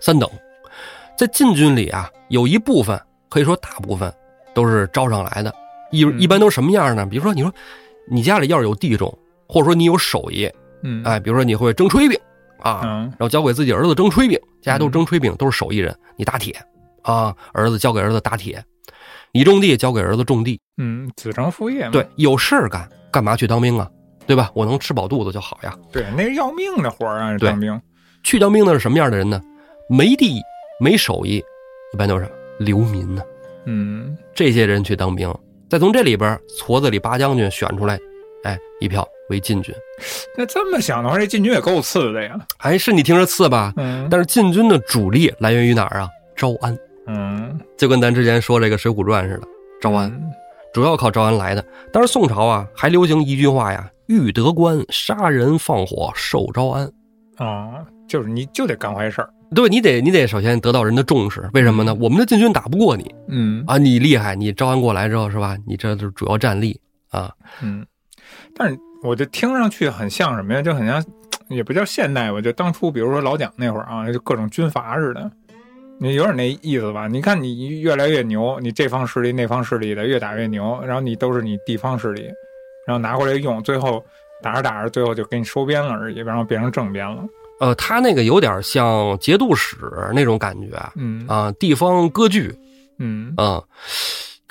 [0.01, 0.29] 三等，
[1.19, 4.13] 在禁军里啊，有一部分可以说大部分
[4.55, 5.55] 都是招上来的，
[5.91, 6.19] 一嗯。
[6.19, 7.05] 一般都是什么样呢？
[7.05, 7.53] 比如说，你说
[8.11, 9.17] 你家里要是有地种，
[9.53, 10.51] 或者说你有手艺，
[10.83, 12.19] 嗯，哎，比如说你会蒸炊饼
[12.61, 16.55] 啊，嗯然后教给自己儿子蒸炊饼，家家都蒸炊饼，都是手艺人，你打铁
[17.03, 18.65] 啊，儿子教给儿子打铁。
[19.35, 21.91] 你种地教给儿子种地，嗯，子承父业嘛。
[21.91, 23.89] 对，有事儿干，干嘛去当兵啊？
[24.27, 24.51] 对吧？
[24.55, 25.77] 我能吃饱肚子就好呀。
[25.91, 27.39] 对，那是要命的活儿啊！
[27.39, 27.81] 对当兵，
[28.23, 29.41] 去当兵的是什么样的人呢？
[29.89, 30.41] 没地
[30.79, 31.43] 没手艺，
[31.95, 33.23] 一般都是流民呢？
[33.65, 35.35] 嗯这些人去当兵，
[35.69, 37.99] 再从这里边矬子里拔将军选出来，
[38.45, 39.75] 哎，一票为禁军。
[40.37, 42.39] 那这么想的话，这禁军也够次的呀。
[42.59, 43.73] 哎，是你听着次吧？
[43.77, 46.09] 嗯但是禁军的主力来源于哪儿啊？
[46.37, 49.49] 招安，嗯，就跟咱之前说这个《水浒传》似的，
[49.81, 50.13] 招安
[50.73, 51.65] 主要靠招安来的。
[51.93, 56.91] 但是宋朝啊，还流行一句话呀：“欲得官，杀人放火受招安。
[57.37, 61.95] 啊，就是你就得干坏事儿。”对你得你得首先得到人的重视，为什么呢？
[62.01, 65.59] 我们的禁军打不过你嗯啊，你厉害，你招安过来之后是吧？
[65.67, 67.31] 你这就是主要战力啊。
[67.63, 67.85] 嗯，
[68.57, 70.63] 但是我就听上去很像什么呀？
[70.63, 71.05] 就很像，
[71.49, 75.31] 也不叫现代吧，就当初比如说老蒋那会儿啊，就各种军阀似的。
[75.99, 77.07] 你有点那意思吧？
[77.07, 82.23] 你看你越来越牛，你这方势力那方势力的越打越牛，然后你都是你地方势力，
[82.87, 84.05] 然后拿过来用，最后
[84.43, 87.25] 打着打着，最后就给你收编了而已，然后变成正编了。
[87.61, 89.77] 呃，他那个有点像节度使
[90.13, 92.53] 那种感觉嗯啊，地方割据
[92.99, 93.63] 嗯啊，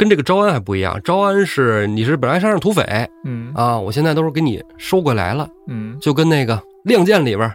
[0.01, 0.99] 跟这个招安还不一样。
[1.03, 2.83] 招安是你是本来山上土匪
[3.23, 7.47] 嗯啊，我现在都是给你收过来了，嗯，就跟那个《亮剑》里边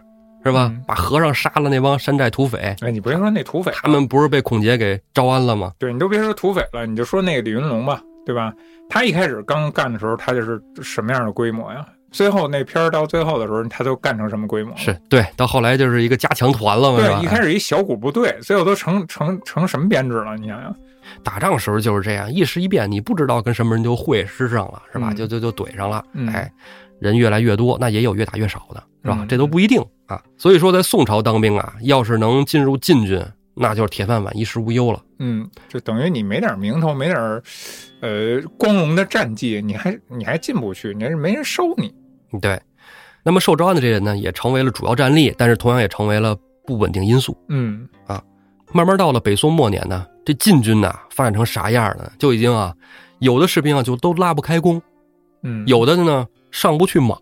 [0.44, 5.72] 是吧嗯，把和尚杀了那帮山寨土匪，哎，你别说那土匪，他们不是被孔杰给招安了吗？
[5.76, 8.52] 对你都别说土匪了，你就说那个李云龙吧，对吧？
[8.88, 11.84] 他一开始刚干的时候，他就是什么样的规模呀？
[12.12, 14.72] 最后那片儿到最后的时候，他都干成什么规模？
[14.76, 20.36] 是对，到后来就是一个加强团了嘛，对，一开始一小股部队，最后都成成成什么编制了？
[20.36, 20.72] 你想想，
[21.22, 25.08] 打仗时候就是这样，一时一变，你不知道跟什么人就会师上了，是吧？
[25.10, 26.50] 嗯就就就怼上了，嗯哎，
[26.98, 29.18] 人越来越多，那也有越打越少的，是吧？
[29.20, 30.22] 嗯这都不一定啊。
[30.36, 33.20] 所以说，在宋朝当兵啊，要是能进入禁军，
[33.54, 35.02] 那就是铁饭碗，衣食无忧了。
[35.18, 37.16] 嗯，就等于你没点名头，没点
[38.00, 41.94] 呃光荣的战绩，你还你还进不去，你还是没人收你。
[42.40, 42.60] 对，
[43.22, 47.36] 那么受招安的这些人呢，也成为了主要战力，但是同样也成为了不稳定因素。
[47.48, 48.22] 嗯啊
[48.72, 52.10] 慢慢到了北宋末年呢，这禁军呐发展成啥样呢？
[52.18, 52.74] 就已经啊，
[53.20, 54.82] 有的士兵啊就都拉不开弓，
[55.42, 57.16] 嗯，有的呢上不去马，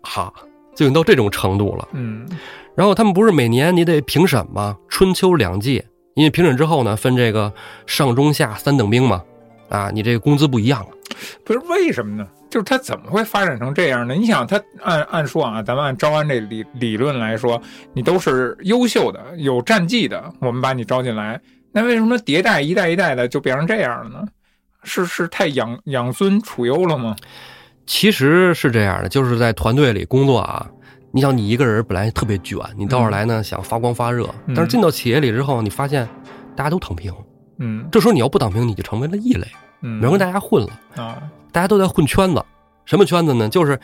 [0.75, 1.87] 就已经到这种程度了。
[1.93, 2.27] 嗯
[2.75, 4.75] 然后他们不是每年你得评审吗？
[4.89, 5.81] 春秋两季，
[6.15, 7.53] 因为评审之后呢，分这个
[7.85, 9.23] 上中下三等兵嘛，
[9.69, 10.87] 啊，你这个工资不一样了。
[11.45, 12.27] 不是为什么呢？
[12.49, 14.13] 就是他怎么会发展成这样呢？
[14.13, 17.61] 你想，他按按说啊，咱们按招安这理理论来说，
[17.93, 21.39] 你都是优秀的、有战绩的，我们把你招进来，
[21.75, 24.25] 那为什么迭代一代一代的就变成这样了呢？
[24.83, 27.13] 是是太养养尊处优了吗？
[27.85, 30.65] 其实是这样的，就是在团队里工作啊，
[31.11, 36.07] 你想你一个人本来特别卷，你到这儿来呢、想发光发热，嗯但是进到企业里之后，你发现
[36.55, 37.13] 大家都躺平，
[37.57, 39.45] 嗯这时候你要不躺平，你就成为了异类，
[39.81, 42.41] 嗯，没人跟大家混了，啊，大家都在混圈子。
[42.85, 43.49] 什么圈子呢？
[43.49, 43.77] 就是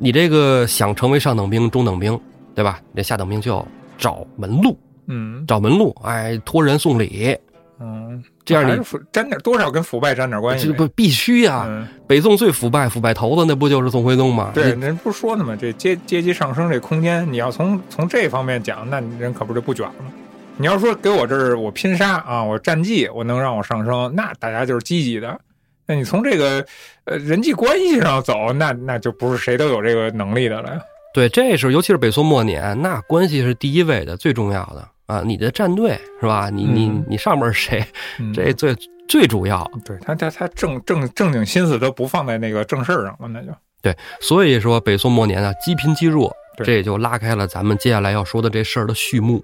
[0.00, 2.18] 你这个想成为上等兵、中等兵，
[2.54, 2.80] 对吧？
[2.90, 3.64] 你这下等兵就要
[3.96, 7.36] 找门路，嗯找门路，哎，托人送礼，
[7.80, 14.52] 嗯，这样你还是腐沾点多少跟腐败沾点关系不必须呀、嗯，北宋最腐败、腐败头子，那不就是宋徽宗吗？
[14.54, 20.12] 对，人不说呢嘛，这阶阶级上升这空间，你要从从这方面讲，那人可不就不卷了吗？
[20.58, 25.40] 你要说给我这儿我拼杀啊，我战绩我能让我上升，那大家就是积极的。
[25.86, 26.64] 那你从这个
[27.04, 30.78] 呃人际关系上走，那那就不是谁都有这个能力的了。
[31.14, 35.22] 对，这是尤其是北宋末年，那关系是第一位的，最重要的啊！
[35.24, 36.48] 你的战队是吧？
[36.50, 37.86] 你你嗯你上面是谁？
[38.18, 38.74] 嗯这最
[39.08, 39.70] 最主要。
[39.84, 43.48] 对他他他正正正经心思都不放在那个正事儿上了，那就
[43.82, 49.42] 对所以说，北宋末年啊，积贫积弱，这也就拉开了咱们接下来要说的这事儿的序幕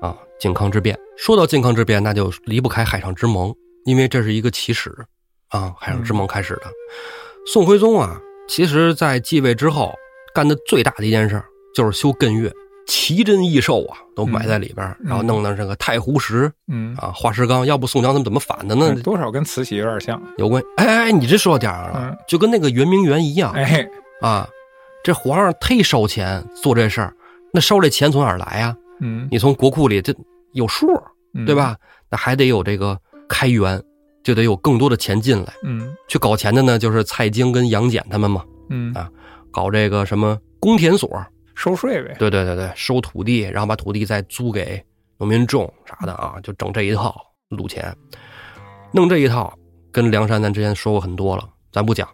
[0.00, 0.16] 啊。
[0.40, 4.90] 靖康之变，说到靖康之变，那就离不开海上之盟，因为这是一个起始
[5.48, 6.62] 啊，海上之盟开始的。
[7.46, 9.94] 宋徽宗啊，其实在继位之后
[10.34, 11.44] 干的最大的一件事儿
[11.74, 12.52] 就是修艮岳，
[12.86, 18.94] 奇珍异兽啊都埋在里边儿，嗯然后弄的这个太湖石嗯，啊、化石纲，要不宋江他们怎么反的呢？
[19.02, 20.20] 多少跟慈禧有点像。
[20.36, 23.52] 有关哎哎，你这说到点儿上了，嗯就跟那个圆明园一样。
[23.52, 23.88] 哎，
[24.20, 24.48] 啊，
[25.02, 27.14] 这皇上忒烧钱做这事儿，
[27.52, 28.76] 那烧这钱从哪儿来呀？
[29.00, 30.14] 嗯，你从国库里这
[30.52, 30.86] 有数，
[31.34, 31.54] 嗯对？
[31.54, 31.76] 吧？
[32.10, 33.82] 那还得有这个开源，
[34.22, 35.52] 就得有更多的钱进来。
[35.64, 39.10] 嗯去搞钱的呢，就是蔡京跟杨戬他们嘛，嗯啊
[39.54, 41.08] 搞这个什么公田所，
[41.54, 42.16] 收税呗。
[42.18, 44.84] 对对对对，收土地，然后把土地再租给
[45.16, 47.14] 农民种啥的啊，就整这一套
[47.50, 47.96] 撸钱，
[48.90, 49.56] 弄这一套，
[49.92, 52.08] 跟梁山咱之前说过很多了，咱不讲。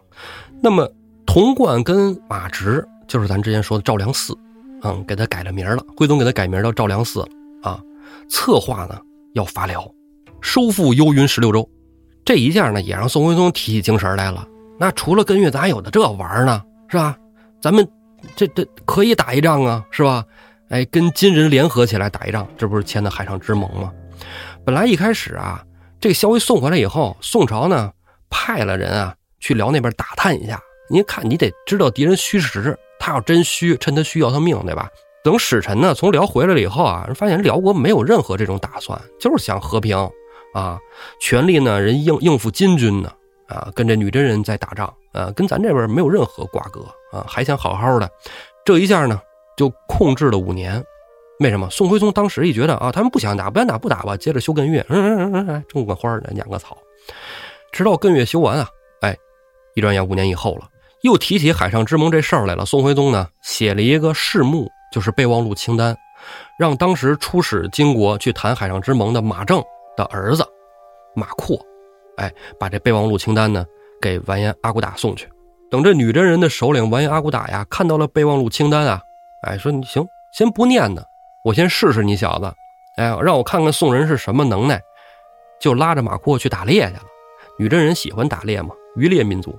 [0.61, 0.87] 那么
[1.25, 4.37] 童贯跟马直就是咱之前说的赵良嗣，
[4.83, 7.27] 嗯，给他改了名了，徽宗给他改名叫赵良嗣了
[7.63, 7.81] 啊。
[8.29, 9.01] 策划呢
[9.33, 9.91] 要伐辽，
[10.41, 11.67] 收复幽云十六州，
[12.23, 14.47] 这一下呢，也让宋徽宗提起精神来了。
[14.79, 16.61] 那除了跟月，咋有的这玩呢？
[16.87, 17.17] 是吧？
[17.61, 17.87] 咱们
[18.35, 20.25] 这这可以打一仗啊，是吧？
[20.69, 23.91] 哎，跟金人联合起来打一仗，这不是签的海上之盟吗？
[24.65, 25.63] 本来一开始啊，
[25.99, 27.91] 这个消息送回来以后，宋朝呢
[28.29, 30.59] 派了人啊去辽那边打探一下。
[30.89, 34.87] 您看，你得知道敌人虚实，他要真虚，趁他虚要他命，对吧？
[35.23, 39.97] 等使臣呢从辽回来了以后啊，发现辽国没有任何这种打算，就是想和平
[40.53, 40.79] 啊，
[41.19, 43.11] 全力呢人应应付金军呢
[43.51, 48.09] 啊，跟这女真人在打仗啊，跟咱这边没有任何瓜葛啊，还想好好的，
[48.65, 49.21] 这一下呢
[49.57, 50.83] 就控制了五年。
[51.39, 51.69] 为什么？
[51.69, 56.77] 宋徽宗当时一觉得啊，他们不想打，不想打不打吧，接着修艮岳，嗯嗯嗯嗯，种个花儿，养个草，
[57.71, 58.67] 直到艮岳修完啊，
[59.01, 59.15] 哎，
[59.75, 60.67] 一转眼五年以后了，
[61.01, 62.65] 又提起海上之盟这事儿来了。
[62.65, 64.69] 宋徽宗呢写了一个誓目。
[64.91, 65.95] 就是备忘录清单，
[66.59, 69.63] 让当时出使金国去谈海上之盟的马正
[69.95, 70.45] 的儿子
[71.15, 71.57] 马扩，
[72.17, 73.65] 哎，把这备忘录清单呢
[74.01, 75.27] 给完颜阿骨打送去。
[75.69, 79.01] 等这女真人的首领完颜阿骨打呀看到了备忘录清单啊，
[79.43, 81.03] 哎，说你行，先不念呢，
[81.43, 82.53] 我先试试你小子，
[82.97, 84.81] 哎，让我看看宋人是什么能耐，
[85.59, 87.01] 就拉着马扩去打猎去了。
[87.57, 89.57] 女真人喜欢打猎嘛，渔猎民族。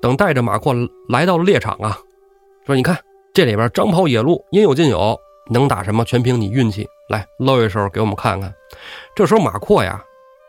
[0.00, 0.74] 等带着马扩
[1.08, 1.98] 来到了猎场啊，
[2.66, 2.98] 说你看。
[3.34, 5.18] 这里边张袍野鹿，应有尽有，
[5.50, 6.86] 能打什么全凭你运气。
[7.08, 8.52] 来露一手给我们看看。
[9.16, 10.04] 这时候马阔呀，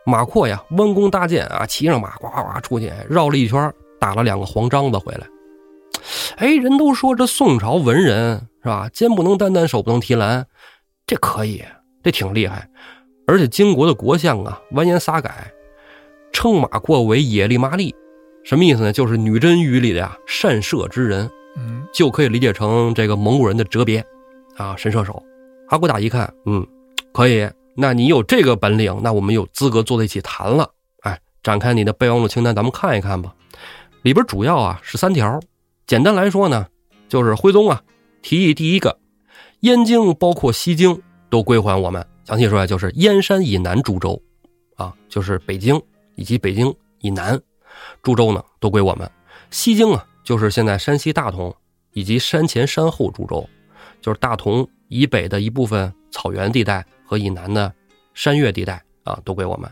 [0.06, 5.26] 马阔呀，弯弓搭箭啊，骑上马呱呱出去绕了一圈，打了两个黄章子回来。
[6.36, 10.46] 哎，人都说这宋朝文人是吧，肩不能担担，手不能提篮，
[11.06, 11.62] 这可以，
[12.02, 12.68] 这挺厉害。
[13.26, 15.50] 而且金国的国相啊，完颜撒改
[16.32, 17.94] 称马阔为野利麻利，
[18.44, 18.92] 什么意思呢？
[18.92, 21.30] 就是女真语里的呀，善射之人。
[21.56, 24.04] 嗯，就可以理解成这个蒙古人的哲别，
[24.56, 25.22] 啊，神射手。
[25.68, 26.66] 阿骨打一看，嗯，
[27.12, 30.70] 可以，那你有这个本领，那我们有资格坐在一起谈了。
[31.00, 33.34] 哎，展开你的备忘录清单，咱们看一看吧。
[34.02, 35.40] 里边主要啊是三条，
[35.86, 36.66] 简单来说呢，
[37.08, 37.82] 就是徽宗啊
[38.22, 38.98] 提议第一个，
[39.60, 42.06] 燕京包括西京都归还我们。
[42.24, 44.20] 详细说来就是燕山以南诸州，
[44.76, 45.80] 啊，就是北京
[46.14, 47.40] 以及北京以南
[48.02, 49.10] 诸州呢都归我们，
[49.50, 50.06] 西京啊。
[50.24, 51.54] 就是现在山西大同
[51.92, 53.46] 以及山前山后诸州，
[54.00, 57.72] 就是大同以北的一部分草原地带和以南的
[58.14, 59.70] 山岳地带啊，都归我们。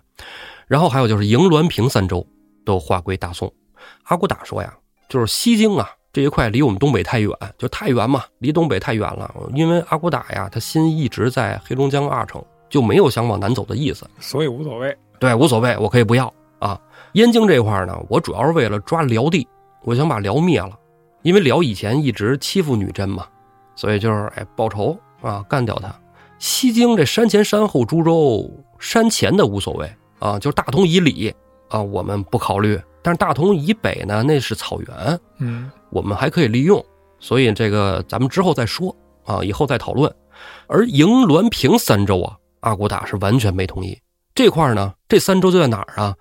[0.66, 2.26] 然后还有就是营滦平三州
[2.64, 3.52] 都划归大宋。
[4.04, 4.72] 阿骨打说呀，
[5.08, 9.34] 就是西京啊这一块离我们东北太远，就太远嘛，离东北太远了。
[9.54, 14.96] 因为阿骨打呀，他心一直在黑龙江阿城，就没有想往南走的意思，所以无所谓。
[15.18, 16.80] 对，无所谓，我可以不要啊。
[17.14, 19.46] 燕京这块呢，我主要是为了抓辽地。
[19.84, 20.78] 我想把辽灭了，
[21.22, 23.26] 因为辽以前一直欺负女真嘛，
[23.74, 25.92] 所以就是哎报仇啊，干掉他。
[26.42, 28.50] 西京这山前山后株洲，
[28.80, 31.32] 山前的无所谓啊，就是大同以里
[31.68, 32.76] 啊，我们不考虑。
[33.00, 36.84] 但是大同以北呢，那是草原，嗯，我们还可以利用。
[37.20, 38.92] 所以这个咱们之后再说
[39.24, 40.12] 啊，以后再讨论。
[40.66, 43.96] 而营滦平三州啊，阿骨打是完全没同意
[44.34, 44.92] 这块呢。
[45.06, 46.16] 这三州就在哪儿啊？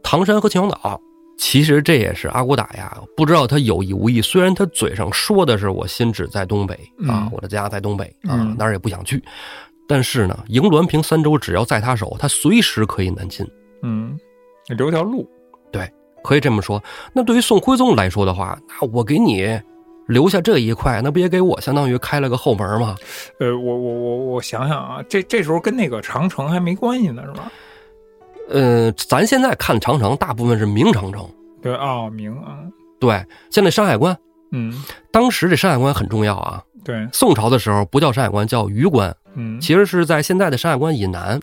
[0.00, 1.00] 唐山和秦皇岛。
[1.38, 4.22] 其实这也是阿骨打呀，不知道他有意无意。
[4.22, 6.74] 虽然他嘴上说的是我心只在东北
[7.06, 9.22] 啊，我的家在东北啊，哪儿也不想去，
[9.86, 13.46] 但是呢，营滦平三州只要在他手，他随时可以南侵。
[13.82, 14.18] 嗯，
[14.76, 15.28] 留条路，
[15.70, 15.90] 对，
[16.24, 16.82] 可以这么说。
[17.12, 19.60] 那对于宋徽宗来说的话，那我给你
[20.06, 22.96] 留下这一块，那不也给我相当于开了个后门吗？
[23.40, 27.52] 呃，我我我我想想啊，这这时候跟那个长城还没关系呢，是吧？
[28.48, 31.28] 嗯，咱现在看长城，大部分是明长城。
[31.62, 32.58] 对啊，明啊，
[33.00, 34.16] 对，像那山海关，
[34.52, 34.72] 嗯，
[35.10, 36.62] 当时这山海关很重要啊。
[36.84, 39.12] 对，宋朝的时候不叫山海关，叫榆关。
[39.34, 41.40] 嗯，其实是在现在的山海关以南。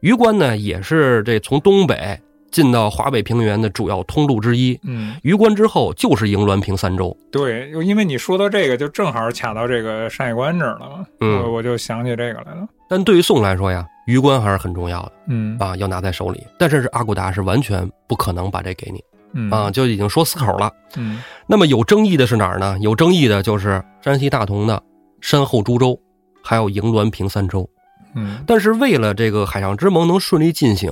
[0.00, 2.16] 榆关呢，也是这从东北
[2.52, 4.78] 进到华北平原的主要通路之一。
[4.84, 7.16] 嗯，榆关之后就是营滦平三州。
[7.32, 11.06] 对，因为你说到这个，就正好卡到这个山海关这儿了嘛。
[11.20, 12.68] 嗯，我我就想起这个来了。
[12.88, 15.12] 但对于宋来说呀，榆关还是很重要的。
[15.26, 16.46] 嗯啊，要拿在手里。
[16.58, 19.04] 但是阿骨达是完全不可能把这给你。
[19.34, 20.72] 嗯啊，就已经说死口了。
[20.96, 22.78] 嗯，那么有争议的是哪儿呢？
[22.80, 24.82] 有争议的就是山西大同的
[25.20, 26.00] 山后诸州，
[26.42, 27.68] 还有营滦平三州。
[28.14, 30.90] 嗯，但是为了这个海上之盟能顺利进行，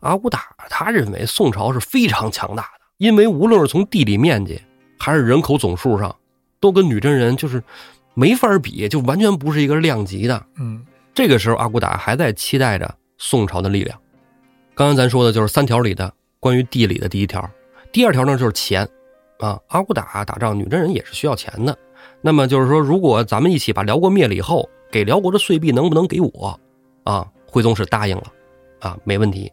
[0.00, 4.60] 阿骨达他认为宋朝是非常强大的，因为无论是从地理面积
[4.98, 6.12] 还是人口总数上，
[6.58, 7.62] 都跟女真人就是
[8.14, 10.44] 没法比，就完全不是一个量级的。
[10.58, 10.84] 嗯，
[11.18, 13.98] 这个时候阿骨打还在期待着宋朝的力量。
[14.72, 17.44] 刚刚咱说的就是三条里的关于地理的第一条。
[17.90, 18.88] 第二条呢就是钱，
[19.40, 21.76] 啊，阿骨打打仗，女真人也是需要钱的。
[22.20, 26.60] 那么就是说，如果咱们一起把辽国灭了以后，给辽国的岁币能不能给我？
[27.02, 28.32] 啊，徽宗是答应了，
[28.78, 29.50] 啊，没问题。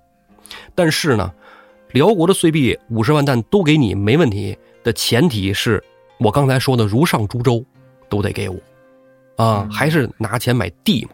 [0.75, 1.34] 但是呢，
[1.93, 5.84] 辽国的碎币五十万担都给你没问题的前提是
[6.19, 7.65] 我刚才说的如上株洲
[8.08, 8.56] 都得给我，
[9.43, 11.10] 啊，还是拿钱买地嘛，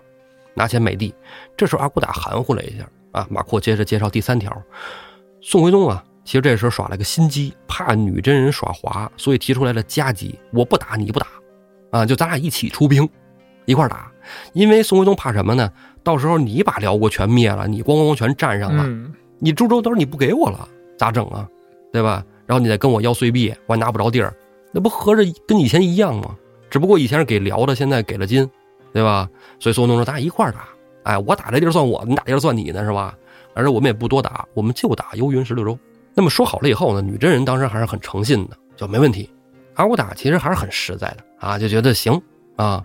[0.53, 1.13] 拿钱买地。
[1.55, 4.51] 这时候阿骨打含糊了一下啊，马阔接着介绍第三条，
[5.41, 11.27] 宋徽宗啊，其实这时候耍了个心机，怕女真人耍滑，所以提出来了夹击，我不打你不打，
[11.91, 13.07] 啊，就咱俩一起出兵，
[13.65, 14.11] 一块儿打。
[14.53, 15.71] 因为宋徽宗怕什么呢？
[16.03, 21.47] 到时候你把辽国全灭了，你咣咣咣全占上了，嗯你株洲都是你不给我了，咋整啊？
[21.91, 22.23] 对吧？
[22.45, 24.33] 然后你再跟我要碎币，我还拿不着地儿，
[24.71, 26.35] 那不合着跟以前一样吗？
[26.69, 28.47] 只不过以前是给辽的，现在给了金，
[28.93, 29.29] 对吧？
[29.59, 30.67] 所以宋徽宗说咱俩一块打，
[31.03, 33.17] 哎，我打这地儿算我的，你打地儿算你的，是吧？
[33.53, 35.77] 而且我们也不多打，我们就打幽云十六州。
[36.13, 39.29] 那么说好了以后呢，女真人当时还是很诚信的，就没问题。
[39.75, 42.21] 阿骨打其实还是很实在的啊，就觉得行
[42.55, 42.83] 啊，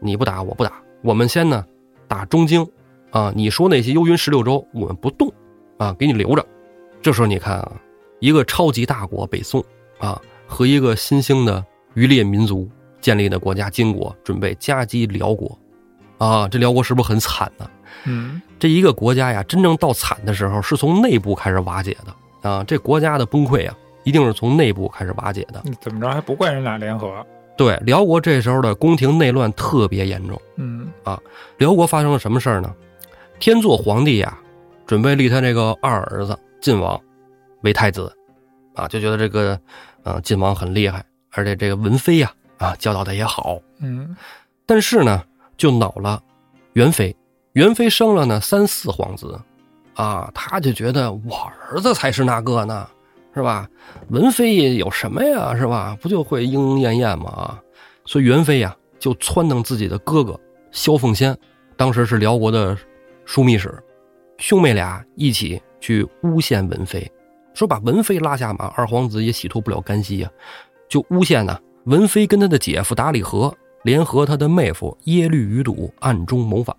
[0.00, 1.64] 你不打我不打，我们先呢
[2.06, 2.66] 打中京
[3.10, 5.32] 啊，你说那些幽云十六州我们不动
[5.78, 6.46] 啊，给你留着。
[7.00, 7.72] 这时候你看啊，
[8.20, 9.64] 一个超级大国北宋
[9.98, 11.64] 啊，和一个新兴的
[11.94, 12.68] 渔猎民族
[13.00, 15.58] 建立的国家金国准备夹击辽国，
[16.18, 17.68] 啊，这辽国是不是很惨呢？
[18.04, 22.64] 嗯这一个国家呀，真正到惨的时候，是从内部开始瓦解的啊！
[22.64, 25.62] 这国家的崩溃啊，一定是从内部开始瓦解的。
[25.80, 27.24] 怎么着还不怪人俩联合？
[27.56, 30.40] 对，辽国这时候的宫廷内乱特别严重。
[30.56, 31.18] 嗯啊
[31.58, 32.74] 辽国发生了什么事儿呢？
[33.38, 34.38] 天祚皇帝呀，
[34.86, 36.98] 准备立他这个二儿子晋王
[37.62, 38.10] 为太子，
[38.74, 39.58] 啊，就觉得这个
[40.02, 42.45] 呃晋王很厉害，而且这个文妃呀啊
[42.78, 44.16] 教导的也好，嗯
[44.64, 45.22] 但是呢，
[45.56, 46.22] 就恼了
[46.72, 47.14] 元妃。
[47.52, 49.40] 元妃生了呢三四皇子，
[49.94, 51.36] 啊，他就觉得我
[51.70, 52.86] 儿子才是那个呢，
[53.34, 53.66] 是吧？
[54.08, 55.96] 文妃有什么呀，是吧？
[56.02, 57.30] 不就会莺莺燕燕吗？
[57.30, 57.62] 啊，
[58.04, 60.38] 所以元妃呀就撺掇自己的哥哥
[60.70, 61.34] 萧凤仙，
[61.78, 62.76] 当时是辽国的
[63.26, 63.74] 枢密使，
[64.36, 67.10] 兄妹俩一起去诬陷文妃，
[67.54, 70.30] 说把文妃拉下马，二皇子也洗脱不了干系呀、
[70.90, 76.76] 就诬陷呢文妃跟他的姐夫达里和联合他的妹夫耶律余睹暗中谋反。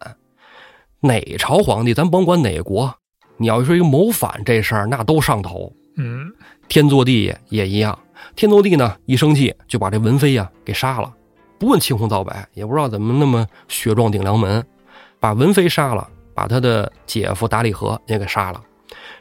[0.99, 2.93] 哪朝皇帝，咱甭管哪国，
[3.37, 5.71] 你要说一个谋反这事儿，那都上头。
[5.95, 6.29] 嗯
[6.67, 7.97] 天祚帝也一样，
[8.35, 11.09] 天祚帝呢一生气就把这文妃呀给杀了，
[11.57, 14.61] 不问青红皂白，也不知道怎么那么血壮顶梁门，
[15.21, 18.61] 把文妃杀了，把他的姐夫达里和也给杀了。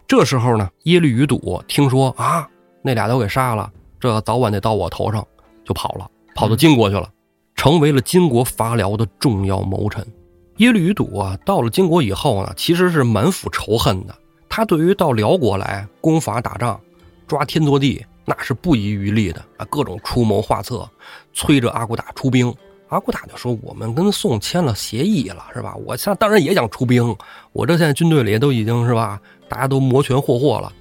[0.09, 2.49] 这时候呢，耶律余睹听说啊，
[2.83, 3.71] 那俩都给杀了，
[4.01, 5.25] 这早晚得到我头上，
[5.67, 7.11] 就跑了，跑到金国去了，
[7.57, 10.07] 成为了金国伐辽的重要谋臣。
[10.59, 14.15] 耶律余睹啊，到了金国以后呢，其实是满腹仇恨的。
[14.49, 16.81] 他对于到辽国来攻伐打仗、
[17.27, 20.89] 抓天祚帝，那是不遗余力的啊，各种出谋划策，
[21.35, 22.55] 催着阿骨打出兵。
[22.89, 25.75] 阿骨打就说：“我们跟宋签了协议了，是吧？
[25.85, 27.15] 我现在当然也想出兵，
[27.53, 30.73] 我这现在军队里都已经是吧，大家都摩拳霍霍了，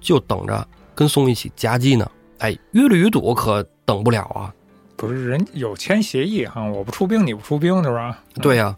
[0.00, 2.10] 就等着跟宋一起夹击呢。
[2.42, 4.52] 哎，耶律余睹可等不了啊，
[4.96, 8.18] 不是人有签协议哈，我不出兵你不出兵是吧？
[8.42, 8.76] 对呀、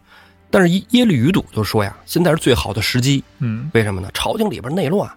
[0.51, 4.09] 但是耶律余睹就说呀，现在是最好的时机，嗯为什么呢？
[4.13, 5.09] 朝廷里边内乱，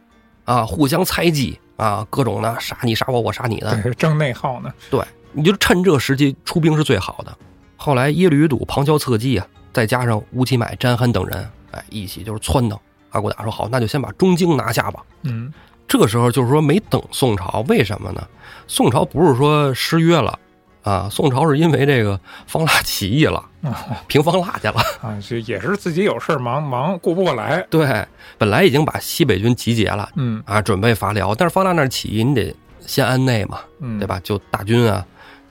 [0.47, 4.73] 啊，互相猜忌啊，各种的杀你杀我，我杀你的，对，正内耗呢。
[4.91, 7.37] 对，你就趁这时机出兵是最好的。
[7.77, 12.79] 后来耶律余睹旁敲侧击啊，再加上吴乞买、詹憨等人，哎，一起就是撺掇
[13.11, 15.05] 阿骨打说好，那就先把中京拿下吧。
[15.23, 15.53] 嗯
[15.89, 18.23] 这个时候就是说没等宋朝，为什么呢？
[18.67, 20.39] 宋朝不是说失约了
[20.83, 23.75] 啊，宋朝是因为这个方腊起义了，啊
[24.07, 24.75] 平方腊去了。
[25.03, 27.67] 啊，这也是自己有事儿忙忙顾不过来。
[27.71, 34.07] 对，本来已经把西北军集结了嗯啊，准备伐辽，但是方腊那儿起义，你得先安内嘛，嗯，对？
[34.07, 34.21] 吧？
[34.23, 35.05] 就大军啊，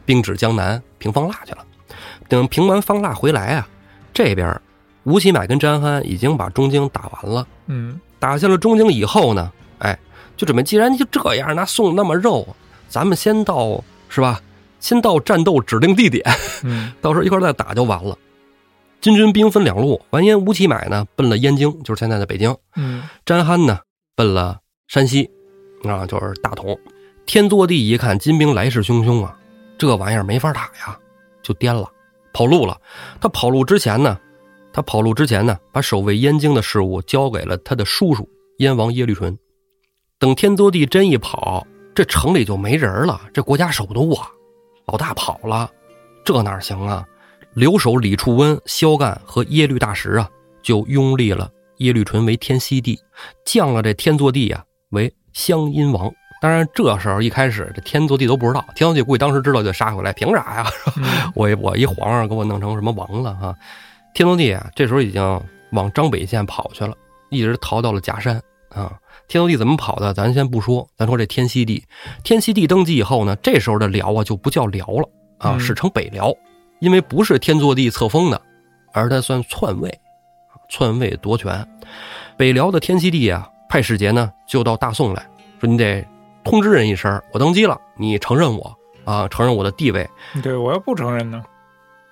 [0.06, 1.60] 兵指江南，平方腊去了。
[2.30, 3.68] 等平完方腊回来啊，
[4.14, 4.60] 这边
[5.04, 7.48] 吴乞买跟詹憨已经把中京打完了。
[7.68, 9.98] 嗯打下了中京以后呢，哎，
[10.38, 12.48] 就准备，既然就这样，那送那么肉，
[12.88, 14.40] 咱们先到是吧？
[14.80, 16.24] 先到战斗指定地点，
[16.64, 18.16] 嗯 到时候一块儿再打就完了。
[19.02, 23.80] 金军兵分两路，完颜吴乞买呢奔了燕京，就是现在的北京；嗯 詹憨呢
[24.16, 25.30] 奔了山西，
[25.84, 26.78] 啊，就是大同。
[27.26, 29.36] 天祚帝一看金兵来势汹汹啊，
[29.78, 30.98] 这玩意儿没法打呀，
[31.42, 31.90] 就颠了，
[32.32, 32.80] 跑路了。
[33.20, 34.18] 他跑路之前呢，
[34.72, 38.28] 他跑路之前呢，把守卫燕京的事务交给了他的叔叔
[38.60, 39.38] 燕王耶律纯。
[40.20, 44.28] 等天祚帝真一跑，这城里就没人了，这国家首都啊，
[44.88, 45.70] 老大跑了，
[46.26, 47.06] 这哪行啊？
[47.54, 50.28] 留守李处温、萧干和耶律大石啊，
[50.64, 53.00] 就拥立了耶律淳为天熙帝，
[53.46, 56.12] 降了这天祚帝啊为湘阴王。
[56.42, 60.66] 当然，这时候一开始这天祚帝都不知道，天祚帝估计当时知道就杀回来，凭啥呀？
[60.98, 61.04] 嗯
[61.36, 63.56] 我我一皇上给我弄成什么王了哈？
[64.16, 65.42] 天祚帝啊，这时候已经
[65.74, 66.96] 往张北县跑去了，
[67.30, 68.98] 一直逃到了夹山啊。
[69.28, 71.84] 天祚帝怎么跑的，咱先不说，咱说这天祚帝。
[72.24, 76.34] 天祚帝登基以后呢，这时候的辽啊就不叫辽了啊，嗯史称北辽，
[76.80, 78.42] 因为不是天祚帝册封的，
[78.94, 80.00] 而他算篡位，
[80.70, 81.68] 篡位夺权。
[82.38, 85.28] 北辽的天祚帝啊，派使节呢就到大宋来
[85.60, 86.06] 说，你得
[86.44, 90.10] 通知人一声，我登基了，你承认我啊，承认我的地位。
[90.42, 91.44] 对我要不承认呢？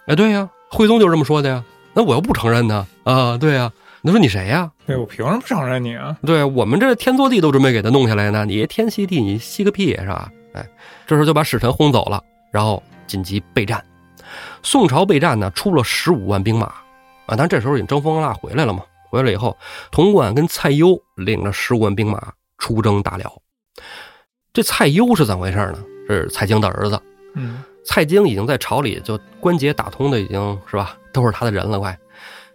[0.08, 1.64] 哎，对呀，徽宗就这么说的呀。
[1.94, 2.86] 那我要不承认呢？
[3.06, 3.72] 啊，对呀。
[4.06, 4.72] 你说你谁呀？
[4.86, 6.16] 对我凭什么承认你啊？
[6.24, 10.32] 对我们这天作地都准备给他弄下来呢，你天吸地你吸个屁是吧？
[10.54, 10.64] 哎，
[11.08, 13.84] 这时候就把使臣轰走了，然后紧急备战。
[14.62, 16.68] 宋朝备战呢，出了十五万兵马
[17.26, 18.84] 啊，但这时候已经征风腊回来了嘛。
[19.10, 19.58] 回来以后，
[19.90, 23.42] 童贯跟蔡攸领着十五万兵马出征大辽。
[24.54, 25.84] 这蔡攸是怎么回事呢？
[26.08, 27.02] 是蔡京的儿子。
[27.34, 31.98] 嗯蔡京已经在朝里就关节打通的，已经是吧，都是他的人了，快。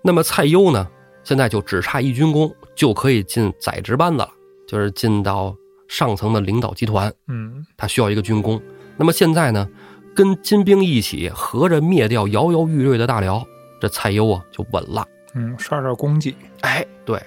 [0.00, 0.86] 那么蔡攸呢，
[1.22, 4.30] 现在就只差一军功，就可以进宰执班子了，
[4.66, 5.54] 就是进到
[5.88, 7.12] 上层的领导集团。
[7.28, 8.60] 嗯他需要一个军功。
[8.96, 9.68] 那么现在呢，
[10.14, 13.44] 跟金兵一起合着灭掉摇摇欲坠的大辽，
[13.80, 15.06] 这蔡攸啊就稳了。
[15.34, 16.34] 嗯，刷刷功绩。
[16.62, 17.22] 哎，对，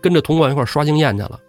[0.00, 1.40] 跟着童贯一块刷经验去了。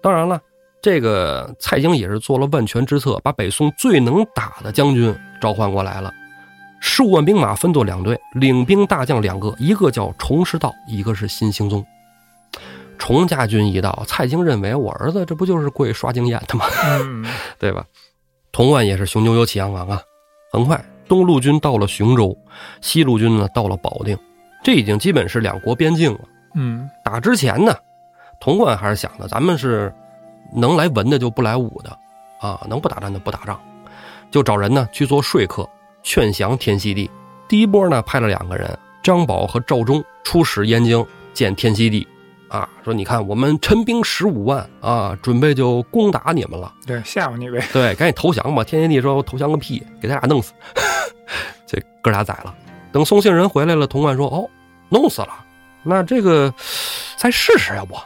[0.00, 0.40] 当然了，
[0.80, 6.12] 这个蔡京也是做了万全之策，把北宋最能打的将军召唤过来了。
[6.84, 11.82] 十五万兵马分作两队，领兵大将两个，一个叫崇师道，一个是新兴宗。
[12.98, 16.66] 崇家军一到，蔡京认为我儿子这不就是过去刷经验的吗？
[17.00, 17.24] 嗯
[17.56, 17.86] 对吧？
[18.50, 20.02] 童贯也是雄赳赳气昂昂啊。
[20.52, 22.36] 很快，东路军到了雄州，
[22.80, 24.18] 西路军呢到了保定，
[24.64, 26.20] 这已经基本是两国边境了。
[26.54, 27.72] 嗯打之前呢，
[28.40, 29.94] 童贯还是想的，咱们是
[30.52, 31.96] 能来文的就不来武的，
[32.40, 33.58] 啊，能不打仗就不打仗，
[34.32, 35.68] 就找人呢去做说客，
[36.02, 37.10] 劝降天熙帝。
[37.48, 42.06] 第一波呢派了两个人，张宝和赵忠出使燕京见天熙帝，
[42.48, 46.72] 啊，说你看我们陈兵十五万啊，准备就攻打你们了。
[46.86, 47.66] 对，吓唬你呗。
[47.72, 48.64] 对，赶紧投降吧！
[48.64, 50.52] 天熙帝说：“我投降个屁，给他俩弄死。
[51.66, 52.54] ”这哥俩宰了。
[52.92, 54.48] 等送信人回来了，童贯说：“哦，
[54.88, 55.44] 弄死了，
[55.82, 56.52] 那这个
[57.16, 57.96] 再试试要不？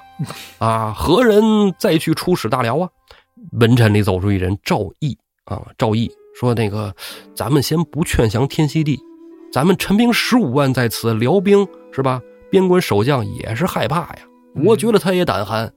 [0.58, 1.42] 啊，何人
[1.78, 2.88] 再去出使大辽啊？”
[3.60, 6.94] 文臣里走出一人，赵毅啊，赵毅说：“那个，
[7.34, 9.00] 咱们先不劝降天熙帝，
[9.50, 12.20] 咱们陈兵十五万在此，辽兵是吧？
[12.50, 14.18] 边关守将也是害怕呀。
[14.64, 15.72] 我觉得他也胆寒，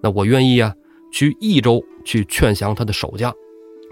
[0.00, 0.74] 那我愿意啊，
[1.12, 3.32] 去益州去劝降他的守将。”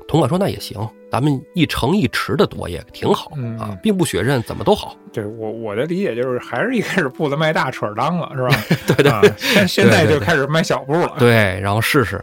[0.08, 0.76] 童贯说：“那也行，
[1.12, 4.96] 咱们一城一池的躲也挺好嗯啊，兵不血刃怎么都好。
[5.12, 8.48] 对我我的理解就是，还是一开始步子迈大，扯着当了，是吧？
[8.88, 11.14] 对对啊，现现在就开始迈小步了。
[11.20, 12.20] 对，然后试试。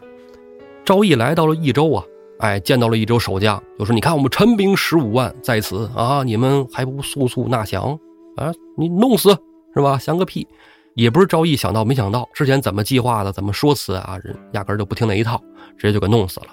[0.83, 2.03] 赵毅来到了益州啊，
[2.39, 7.97] 哎，见到了一州守将，就说：“你看我们陈兵十五万在此啊，你们还不速速纳降
[8.35, 8.53] 啊？
[8.77, 9.29] 你弄死
[9.73, 9.97] 是吧？
[9.97, 10.47] 降个屁！
[10.93, 15.41] 也不是赵毅想到没想到，之前怎么计划的，怎么说辞啊，人压根儿就不听那一套，
[15.77, 16.47] 直接就给弄死了。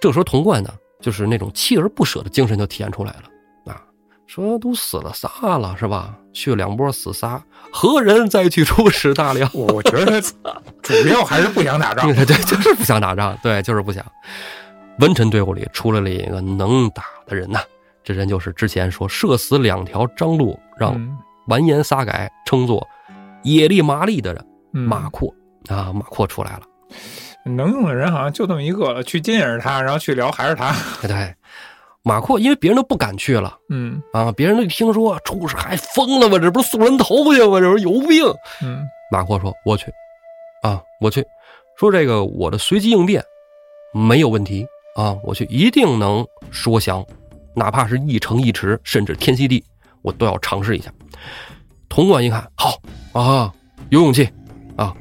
[0.00, 0.70] 这个时候，童贯呢，
[1.00, 3.80] 就是那种锲而不舍的精神就体现出来了啊，
[4.26, 6.14] 说都死了仨了是吧？
[6.32, 9.46] 去两波死仨，何人再去出使大辽？
[9.52, 10.52] 我我觉得他
[10.82, 12.06] 主要还是不想打仗。
[12.14, 14.02] 对对，就是不想打仗，对，就是不想。
[14.98, 17.60] 文臣队伍里出来了一个能打的人呐，
[18.04, 21.16] 这人就是之前说射死两条张路，让嗯
[21.48, 22.86] 完颜撒改称作
[23.42, 25.34] 野力麻利的人嗯马扩
[25.68, 26.62] 啊，马阔出来了。
[27.44, 30.72] 能用的人好像就这么一个了，去金也是他，然后去辽还是他。
[31.00, 31.34] 对 对，
[32.02, 36.38] 马阔因为别人都不敢去了嗯啊，别人都一听说出使还疯了吗？
[36.38, 37.58] 这不是送人头去吗？
[37.58, 38.24] 这不是有病？
[38.62, 39.92] 嗯马阔说：“我去，
[40.62, 41.22] 啊，我去。
[41.76, 43.22] 说这个我的随机应变
[43.92, 47.04] 没有问题啊，我去一定能说降，
[47.54, 49.62] 哪怕是一城一池，甚至天西地，
[50.02, 50.92] 我都要尝试一下。”
[51.88, 52.80] 潼关一看，好
[53.12, 53.52] 啊，
[53.90, 54.28] 有勇气
[54.76, 54.94] 啊，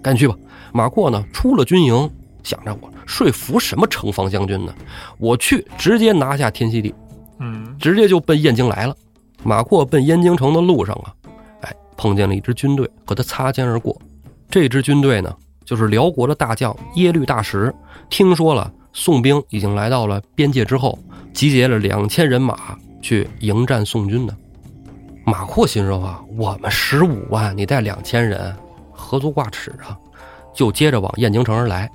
[0.00, 0.38] 赶紧去吧。
[0.72, 2.08] 马扩呢出了军营，
[2.44, 4.72] 想着我说服什么城防将军呢？
[5.18, 6.94] 我去直接拿下天西地。
[7.38, 8.96] 嗯直接就奔燕京来了。
[9.42, 11.12] 马扩奔燕京城的路上啊，
[11.62, 14.00] 哎，碰见了一支军队，和他擦肩而过。
[14.48, 15.34] 这支军队呢，
[15.64, 17.74] 就是辽国的大将耶律大石。
[18.08, 20.98] 听说了宋兵已经来到了边界之后，
[21.34, 24.34] 集结了两千人马去迎战宋军呢。
[25.26, 28.56] 马扩心说啊，我们十五万，你带两千人，
[28.90, 29.94] 何足挂齿啊？
[30.54, 31.90] 就接着往燕京城而来。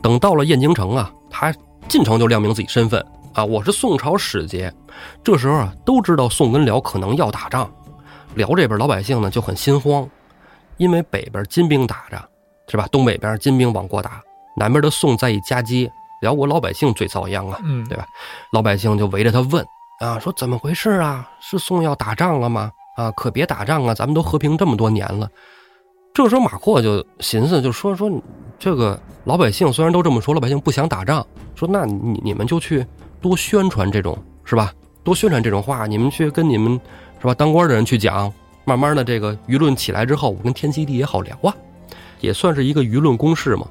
[0.00, 1.54] 等到了燕京城啊，他
[1.86, 4.72] 进城就亮明自己身份啊，我是宋朝使节。
[5.22, 7.70] 这时候啊，都知道宋跟辽可能要打仗，
[8.36, 10.08] 辽这边老百姓呢就很心慌，
[10.78, 12.16] 因为北边金兵打着，
[12.68, 12.88] 是吧？
[12.90, 14.22] 东北边金兵往过打，
[14.56, 15.90] 南边的宋再一夹击，
[16.20, 17.58] 辽国老百姓最遭殃啊。
[17.64, 18.06] 嗯，对吧？
[18.52, 19.64] 老百姓就围着他问
[20.00, 21.28] 啊，说怎么回事啊？
[21.40, 22.70] 是宋要打仗了吗？
[22.96, 23.94] 啊，可别打仗啊！
[23.94, 25.28] 咱们都和平这么多年了。
[26.12, 28.10] 这时候马阔就寻思，就说说
[28.58, 32.84] 这个老百姓虽然都这么说，老百姓不想打仗，说那你你们就去
[33.20, 34.72] 多宣传这种是吧？
[35.04, 36.80] 多宣传这种话，你们去跟你们
[37.20, 38.32] 是吧当官的人去讲，
[38.64, 41.54] 慢慢的这个舆论起来之后，我跟天祺帝也好聊啊，
[42.20, 43.66] 也算是一个舆论攻势嘛。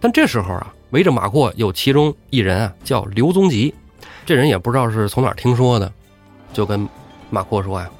[0.00, 3.74] 但这时候啊，围着马阔有其中一人啊，叫刘宗吉，
[4.26, 5.90] 这人也不知道是从哪儿听说的，
[6.52, 6.86] 就跟
[7.30, 7.90] 马阔说呀：“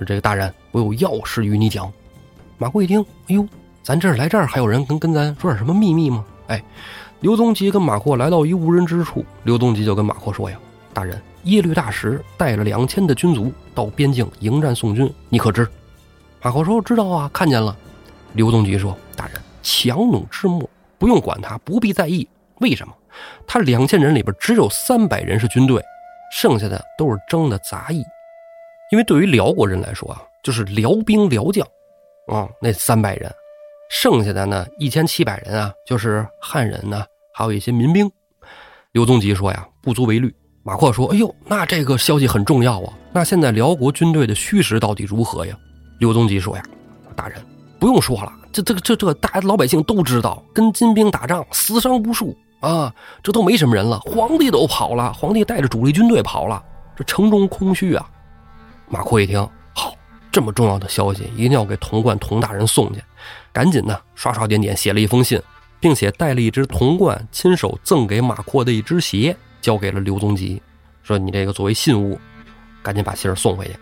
[0.00, 1.92] 是这个大人，我有要事与你讲。”
[2.56, 3.46] 马阔一听，哎呦，
[3.82, 6.24] 咱这儿来这儿还有人跟跟咱说点什么秘密吗？
[6.46, 6.62] 哎，
[7.20, 10.58] 刘宗吉跟马阔来到一无人之处，刘宗吉就跟马阔说呀
[10.94, 15.68] ：“大人，耶律大石带了两千的军卒到边境迎战宋军，你可知？”
[16.40, 17.76] 马阔说：“知道啊，看见了。”
[18.32, 20.66] 刘宗吉说：“大人，强弩之末。”
[21.00, 22.28] 不用管他，不必在意。
[22.58, 22.94] 为什么？
[23.46, 25.82] 他两千人里边只有三百人是军队，
[26.30, 28.04] 剩下的都是征的杂役。
[28.92, 31.66] 因为对于辽国人来说啊，就是辽兵辽将，
[32.26, 33.32] 啊，那三百人，
[33.90, 38.10] 剩下的呢一千七百人啊，就是汉人呢，还有一些民兵。
[38.92, 40.32] 刘宗吉说呀，不足为虑。
[40.62, 42.92] 马扩说：“哎呦，那这个消息很重要啊。
[43.12, 45.56] 那现在辽国军队的虚实到底如何呀？”
[45.98, 46.62] 刘宗吉说呀
[47.16, 47.42] ：“大人，
[47.80, 53.98] 不用说了。”这这这这大老百姓都知道，跟金兵打仗死伤无数啊，这都没什么人了。
[54.00, 56.62] 皇帝都跑了，皇帝带着主力军队跑了，
[56.96, 58.10] 这城中空虚啊。
[58.88, 59.40] 马扩一听，
[59.72, 59.94] 好，
[60.32, 63.00] 这么重要的消息，一定要给童贯童大人送去。
[63.52, 65.40] 赶紧呢，刷刷点点写了一封信，
[65.78, 70.60] 并且带了一只童贯亲手赠给马扩的一只鞋，交给了刘宗吉，
[71.04, 72.18] 说你这个作为信物，
[72.82, 73.76] 赶紧把信儿送回去。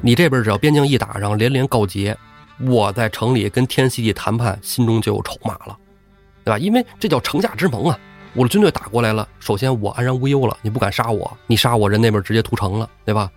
[0.00, 2.16] 你这边只要边境一打上，连连告捷。
[2.60, 5.76] 我在城里跟天祺帝谈判，心中就有筹码了，
[6.44, 6.58] 对吧？
[6.58, 7.98] 因为这叫城下之盟啊！
[8.34, 13.30] 我的军队打过来了，首先我安然无忧了，你不敢杀我，你杀我人那边直接屠城了，对吧？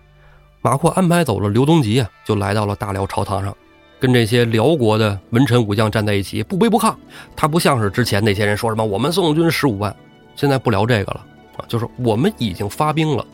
[0.60, 3.56] 马扩安排走了刘宗吉啊，就来到了大辽朝堂上，
[4.00, 6.94] 跟这些辽国的文臣武将站在一起，不卑不亢。
[7.36, 9.94] 他不像是之前那些人说什么我们宋军十五万，
[10.34, 11.24] 现在不聊这个了
[11.56, 13.24] 啊，就是我们已经发兵了，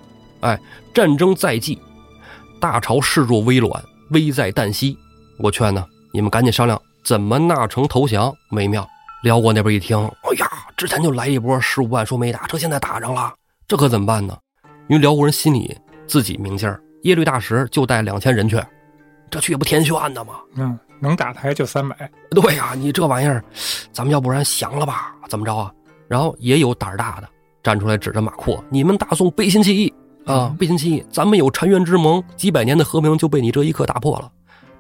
[0.40, 0.58] 哎，
[0.92, 1.78] 战争在即，
[2.60, 4.98] 大朝势若危卵，危在旦夕。
[5.38, 8.88] 我劝呢，你们赶紧商量怎么纳城投降为妙。
[9.22, 13.32] 辽国那边一听，哎呀，之前就来一波十五万说没打，这现在打上了，
[13.66, 14.36] 这可怎么办呢？
[14.88, 15.74] 因为辽国人心里
[16.06, 16.70] 自己明镜
[17.04, 18.62] 耶律大石就带两千人去，
[19.30, 20.34] 这去不天选的吗？
[20.56, 22.10] 嗯，能打台就三百。
[22.30, 23.42] 对呀，你这玩意儿，
[23.92, 25.14] 咱们要不然降了吧？
[25.26, 25.72] 怎么着啊？
[26.06, 27.28] 然后也有胆儿大的
[27.62, 29.92] 站出来指着马扩，你们大宋背信弃义
[30.26, 31.06] 啊，背信弃义！
[31.10, 34.30] 咱们有澶渊之盟，几百年的和平就被你这一刻打破了。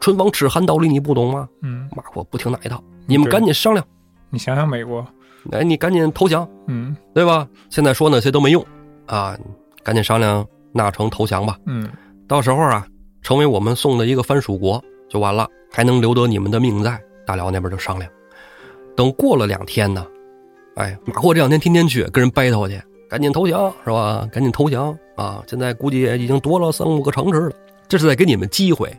[0.00, 1.48] 唇亡齿寒道理你不懂吗？
[1.62, 3.84] 嗯，马扩不听那一套，你们赶紧商量。
[4.30, 5.06] 你想想美国，
[5.52, 7.48] 哎，你赶紧投降，嗯，对吧？
[7.70, 8.64] 现在说那些都没用
[9.06, 9.38] 啊，
[9.82, 11.58] 赶紧商量纳城投降吧。
[11.66, 11.88] 嗯，
[12.26, 12.86] 到时候啊，
[13.22, 17.00] 成为我们宋的一个藩属国就完了，还能留得你们的命在。
[17.26, 18.10] 大辽那边就商量。
[18.94, 20.06] 等过了两天呢，
[20.76, 22.78] 哎，马扩这两天天天去跟人掰头去，
[23.08, 24.28] 赶紧投降是吧？
[24.30, 25.42] 赶紧投降啊！
[25.46, 27.52] 现在估计已经夺了三五个城池了，
[27.88, 28.94] 这是在给你们机会。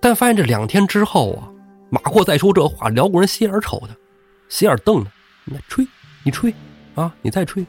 [0.00, 1.48] 但发现这两天之后啊，
[1.90, 3.94] 马阔再说这话，辽国人斜眼瞅他，
[4.48, 5.10] 斜眼瞪他，
[5.44, 5.86] 你吹，
[6.22, 6.54] 你吹，
[6.94, 7.64] 啊，你再吹。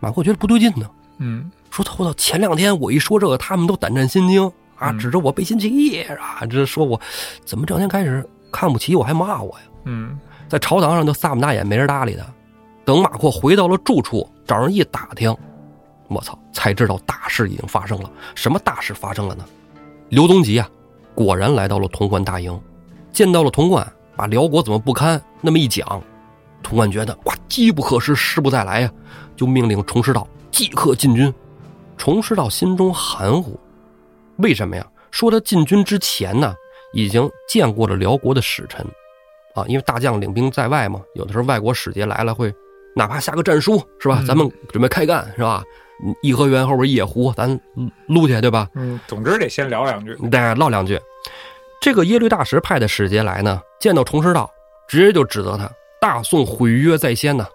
[0.00, 7.00] 马阔觉得不对劲呢，嗯，说我操，前两天我一说这个，他们都胆战心惊啊，指着我背信弃义啊，这说我
[7.44, 9.64] 怎么这两天开始看不起我，还骂我呀？
[9.84, 12.24] 嗯，在朝堂上就撒不大眼，没人搭理他。
[12.84, 15.34] 等马阔回到了住处，找人一打听，
[16.08, 18.10] 我操，才知道大事已经发生了。
[18.34, 19.44] 什么大事发生了呢？
[20.10, 20.68] 刘宗吉啊。
[21.14, 22.60] 果然来到了潼关大营，
[23.12, 23.86] 见到了潼关，
[24.16, 26.02] 把辽国怎么不堪那么一讲，
[26.62, 28.90] 潼关觉得哇，机不可失，失不再来呀，
[29.36, 31.32] 就命令崇师道即刻进军。
[31.96, 33.58] 崇师道心中含糊，
[34.38, 34.84] 为什么呀？
[35.12, 36.52] 说他进军之前呢，
[36.92, 38.84] 已经见过了辽国的使臣，
[39.54, 42.52] 啊，因为大将领兵在外嘛，有的时候外国使节来了会，
[42.96, 44.24] 哪怕下个战书是吧？
[44.26, 45.62] 咱们准备开干是吧？
[46.22, 47.48] 颐和园后边一野湖，咱
[48.08, 48.68] 撸去，对吧？
[48.74, 51.00] 嗯，总之得先聊两句，得唠两句。
[51.80, 54.50] 这个耶律大石派的使节来呢，见到崇师道，
[54.88, 55.70] 直接就指责他
[56.00, 57.46] 大宋毁约在先呢。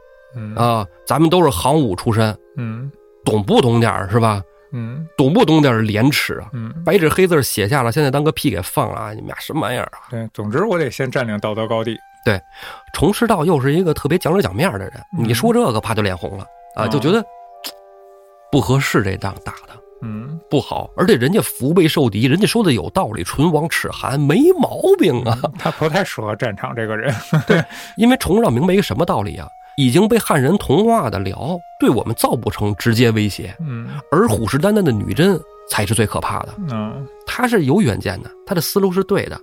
[0.55, 2.91] 啊，咱们都是行伍出身，嗯，
[3.25, 4.41] 懂不懂点是吧？
[4.71, 6.49] 嗯，懂不懂点廉耻啊？
[6.53, 10.05] 嗯，白纸黑字写下了，现在当个屁给放了，你们俩什么玩意儿啊？
[10.11, 11.97] 对，总之我得先占领道德高地。
[12.23, 12.39] 对，
[12.93, 17.25] 崇师道又是一个特别讲理讲面的人，你说这个，怕就脸红了啊，就觉得。
[18.51, 20.89] 不合适，这仗打的，嗯，不好。
[20.95, 25.37] 而且人家腹背受敌，人家说的有道理，唇亡齿寒，没毛病啊。
[25.57, 27.13] 他不太适合战场，这个人。
[27.45, 27.63] 对，
[27.97, 29.47] 因为崇师道明白一个什么道理啊？
[29.77, 33.55] 已经被汉人同化的辽，对我们造不成直接威胁。
[33.59, 35.39] 嗯，而虎视眈眈的女真
[35.69, 36.49] 才是最可怕的。
[36.69, 39.39] 嗯，他是有远见的，他的思路是对的。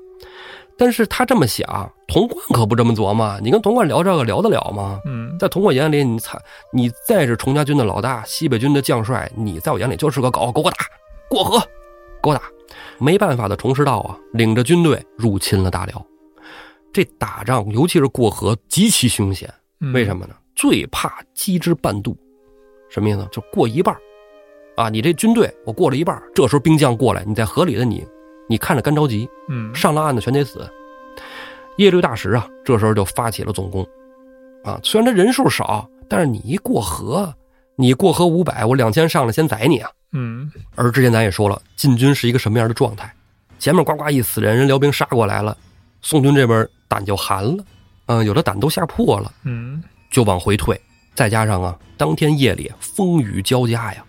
[0.79, 3.39] 但是他这么想，童贯可不这么琢磨。
[3.43, 5.01] 你跟童贯聊这个聊得了吗？
[5.07, 6.39] 嗯，在童贯眼里，你猜，
[6.73, 10.77] 你再是崇家军的老大，西北军的将帅，你在我眼里就是个狗，给我打，
[11.29, 11.59] 过河，
[12.23, 12.43] 给我打。
[12.99, 16.07] 没办法的，崇师道啊，领着军队入侵了大辽。
[16.93, 19.53] 这打仗，尤其是过河，极其凶险。
[19.93, 20.21] 为什么？
[20.21, 20.35] 么呢？
[20.55, 22.17] 最怕击之半渡，
[22.89, 23.29] 什么意思？
[23.31, 24.01] 就过一半儿
[24.77, 24.89] 啊！
[24.89, 28.07] 你这军队我过了一半儿，这时候兵将过来，你在河里的你，
[28.49, 30.69] 你看着干着急，嗯，上了岸的全得死。
[31.79, 33.87] 耶律大石啊，这时候就发起了总攻，
[34.65, 37.35] 啊，虽然他人数少，但是你一过河，
[37.77, 39.91] 你过河五百，我两千上来先宰你啊！
[40.13, 43.13] 嗯，而之前咱也说了，晋军是一个什么样的状态？
[43.59, 45.57] 前面呱呱一死人，人辽兵杀过来了，
[46.01, 47.65] 宋军这边胆就寒了，
[48.07, 50.81] 嗯，有的胆都吓破了，嗯，就往回退。
[51.15, 54.05] 再加上啊，当天夜里风雨交加呀，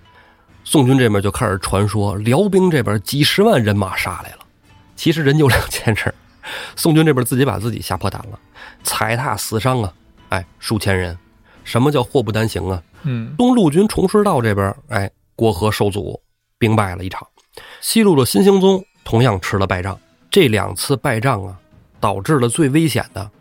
[0.70, 4.40] 宋军这边就开始传说辽兵这边几十万人马杀来了，
[4.98, 6.14] 其实人就两千人。
[6.76, 8.38] 宋军这边自己把自己吓破胆了，
[8.84, 9.94] 踩踏死伤啊，
[10.28, 11.18] 哎，数千人。
[11.64, 12.84] 什么叫祸不单行啊？
[13.04, 16.22] 嗯，东路军崇师道这边，哎，过河受阻，
[16.60, 17.26] 兵败了一场。
[17.80, 19.98] 西路的新兴宗同样吃了败仗。
[20.30, 21.58] 这两次败仗啊，
[22.02, 23.32] 导致了最危险的，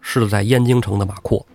[0.00, 1.46] 是在燕京城的马扩。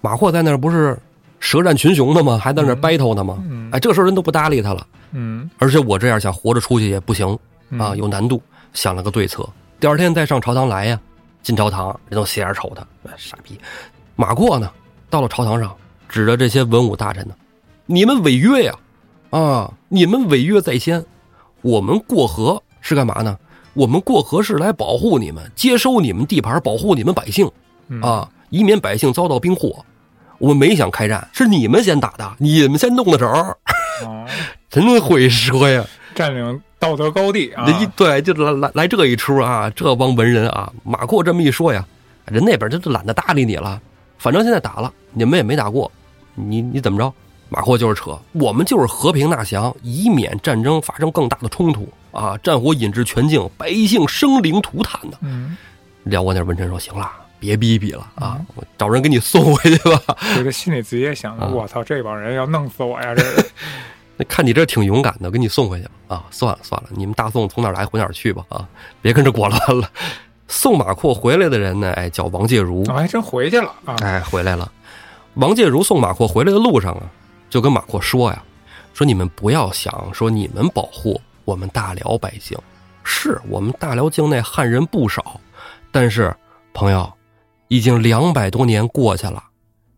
[0.00, 0.98] 马扩在那儿不是
[1.46, 2.36] 舌战群雄的吗？
[2.36, 3.40] 还在那儿 battle 呢吗？
[3.48, 4.84] 嗯，哎，这时候人都不搭理他了。
[5.12, 7.38] 嗯，而且我这样想活着出去也不行
[7.70, 8.42] 嗯啊，有难度。
[8.72, 11.00] 想了个对策，第二天再上朝堂来呀。
[11.44, 12.84] 进朝堂，人都斜眼瞅他，
[13.16, 13.56] 傻逼。
[14.16, 14.68] 马过呢，
[15.08, 15.72] 到了朝堂上，
[16.08, 17.34] 指着这些文武大臣呢
[17.86, 18.74] ：“你们违约呀！
[19.30, 21.04] 啊，你们违约在先。
[21.62, 23.38] 我们过河是干嘛呢？
[23.72, 27.48] 我们过河是来保护你们，接收你们地盘，保护你们百姓
[27.86, 29.84] 嗯，啊，以免百姓遭到兵祸。
[30.38, 33.26] 我们没想开战，是你们先打的，你们先动的手，
[34.04, 34.26] 哦，
[34.70, 35.84] 真会说呀！
[36.14, 39.70] 占领道德高地啊这，一对，就来来来这一出啊！
[39.76, 41.84] 这帮文人啊，马阔这么一说呀，
[42.24, 43.80] 人那边就懒得搭理你了。
[44.18, 45.90] 反正现在打了，你们也没打过，
[46.34, 47.12] 你你怎么着？
[47.48, 52.36] 马阔就是扯，我们就是和平纳降，以免战争发生更大的冲突啊！
[52.42, 55.18] 战火引至全境，百姓生灵涂炭的。
[55.20, 55.56] 嗯，
[56.04, 57.08] 辽国那文臣说：“行了，
[57.46, 60.02] 别逼逼了啊，我找人给你送回去吧。
[60.36, 63.14] 我这心里自己也想我操，这帮人要弄死我呀！
[63.14, 63.22] 这，
[64.18, 66.24] 那看你这挺勇敢的，给你送回去啊！
[66.32, 68.66] 算了算了，你们大宋从哪儿来回哪儿去吧啊！
[69.00, 69.88] 别跟着裹乱了。
[70.48, 73.94] 送马扩回来的人呢，哎，叫王介如，我还真回去了啊！
[74.02, 74.70] 哎，回来了。
[75.34, 77.02] 王介如送马扩回来的路上啊，
[77.48, 78.42] 就跟马扩说呀
[78.92, 82.58] ：“说你们不要想说你们保护我们大辽百姓，
[83.04, 85.40] 是我们大辽境内汉人不少，
[85.92, 86.34] 但是
[86.72, 87.12] 朋友，
[87.68, 89.42] 已经两百多年过去了，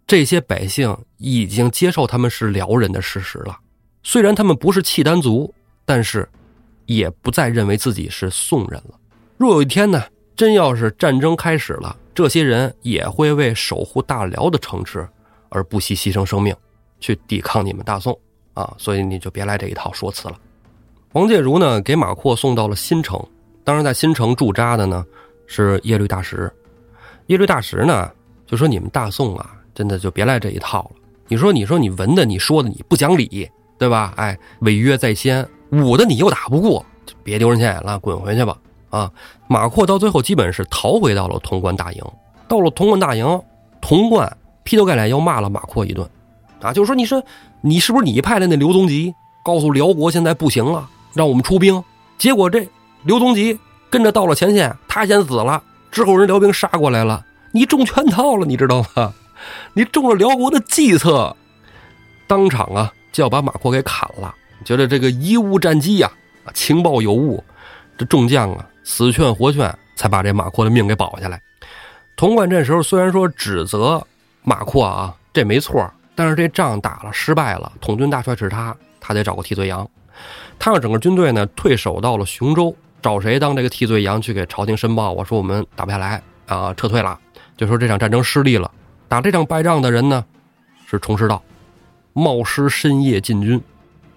[0.07, 3.59] 这些百姓已经接受他们是辽人的事实了。
[4.03, 5.53] 虽然他们不是契丹族，
[5.85, 6.27] 但是
[6.87, 8.95] 也不再认为自己是宋人了。
[9.37, 10.03] 若有一天呢，
[10.35, 15.07] 真要是战争开始了，这些人也会为守护大辽的城池
[15.51, 16.55] 而不惜牺牲生命，
[17.01, 18.19] 去抵抗你们大宋
[18.55, 18.75] 啊！
[18.79, 20.39] 所以你就别来这一套说辞了。
[21.13, 23.23] 王介如呢，给马扩送到了新城，
[23.63, 25.05] 当然在新城驻扎的呢
[25.47, 26.51] 是耶律大石。
[27.29, 28.11] 耶律大石呢
[28.47, 30.91] 就说：“你们大宋啊，真的就别来这一套了。
[31.29, 33.49] 你说，你说你文的，你说的你不讲理，
[33.79, 34.15] 对吧？
[34.17, 38.57] 哎，违约在先，武的你又打不过，就别丢人现眼了，滚回去吧！
[38.89, 39.13] 啊，
[39.47, 42.03] 马扩到最后基本是逃回到了潼关大营。
[42.49, 43.27] 到了潼关大营，
[43.83, 46.09] 潼关劈头盖脸又骂了马扩一顿，
[46.63, 47.23] 啊，就说你说
[47.61, 49.15] 你是不是你派的那刘宗吉，
[49.45, 51.85] 告诉辽国现在不行了，让我们出兵。
[52.17, 52.67] 结果这
[53.03, 53.61] 刘宗吉
[53.91, 59.13] 跟着到了前线，他先死了，之后人辽兵杀过来了，你中圈套了，你知道吗？
[59.73, 61.35] 你中了辽国的计策，
[62.27, 64.35] 当场啊就要把马扩给砍了。
[64.65, 66.11] 觉得这个贻误战机呀、
[66.45, 67.43] 啊，情报有误，
[67.97, 71.41] 这众将啊死劝活劝，才把这马扩的命给保下来。
[72.17, 74.05] 潼关这时候虽然说指责
[74.43, 79.89] 马扩啊，这没错，但是这仗打了失败了，统军大帅是他，他得找个替罪羊。
[80.59, 85.13] 他让整个军队呢退守到了雄州，找谁当这个替罪羊去给朝廷申报？
[85.13, 87.19] 我说我们打不下来啊，撤退了，
[87.57, 88.71] 就说这场战争失利了。
[89.09, 90.25] 打这场败仗的人呢
[90.87, 91.43] 是崇师道，
[92.13, 93.61] 冒失深夜进军，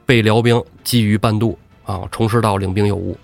[0.05, 2.01] 被辽兵击于半渡啊。
[2.11, 3.17] 崇师道领兵有误，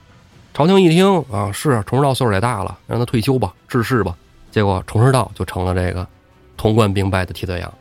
[0.53, 4.15] 朝廷一听啊，是啊崇师道岁数也大了，让他退休吧，致仕吧。
[4.51, 6.07] 结果崇师道就成了这个
[6.55, 7.73] 潼关兵败的替罪羊，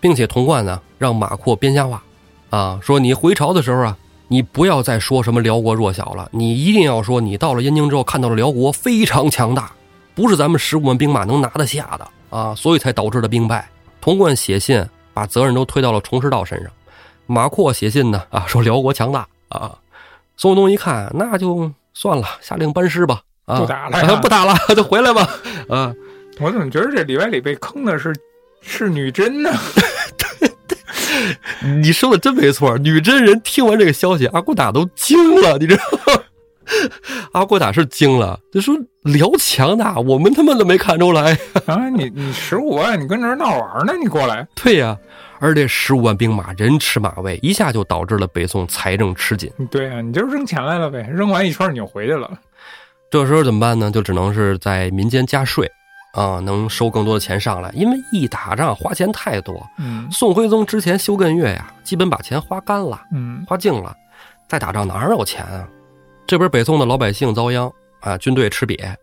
[0.00, 2.02] 并且潼关呢让马扩编瞎话，
[2.50, 3.98] 啊，说你回朝的时候啊，
[4.32, 9.70] 你不要再说什么辽国弱小了，你一定要说你到了燕京之后看到了辽国非常强大，
[10.14, 13.68] 不是咱们十五万兵马能拿得下的啊，所以才导致的兵败。
[14.00, 16.72] 童贯写信把责任都推到了崇师道身上，
[17.26, 19.76] 马扩写信呢啊 说辽国强大啊，
[20.38, 25.28] 宋徽宗一看那就算了，下令班师吧啊，不打了呀 不打了， 就回来吧，
[25.68, 25.92] 啊，
[26.40, 28.14] 我怎么觉得这里外里被坑的是
[28.62, 29.50] 是女真呢？
[31.82, 36.22] 你说的真没错，女真人听完这个消息，阿骨打都惊了，你知道吗？
[37.32, 41.36] 阿骨打是惊了，就说辽强大，我们他妈都没看出来。
[41.66, 43.92] 啊， 你你十五万，你跟这儿闹玩呢？
[44.00, 44.96] 你过来，对呀、
[45.40, 49.50] 而这十五万兵马人吃马喂，一下就导致了北宋财政吃紧。
[49.70, 52.30] 对啊，你就扔钱来了呗，扔完一圈你就回去了。
[53.10, 53.90] 这时候怎么办呢？
[53.90, 55.70] 就只能是在民间加税，
[56.12, 57.70] 啊，能收更多的钱上来。
[57.72, 63.00] 因为一打仗花钱太多，嗯宋徽宗之前修艮岳呀，基本把钱花干了。
[63.12, 63.94] 嗯花净了，
[64.48, 65.66] 再打仗哪有钱啊？
[66.26, 68.94] 这边北宋的老百姓遭殃啊，军队吃瘪，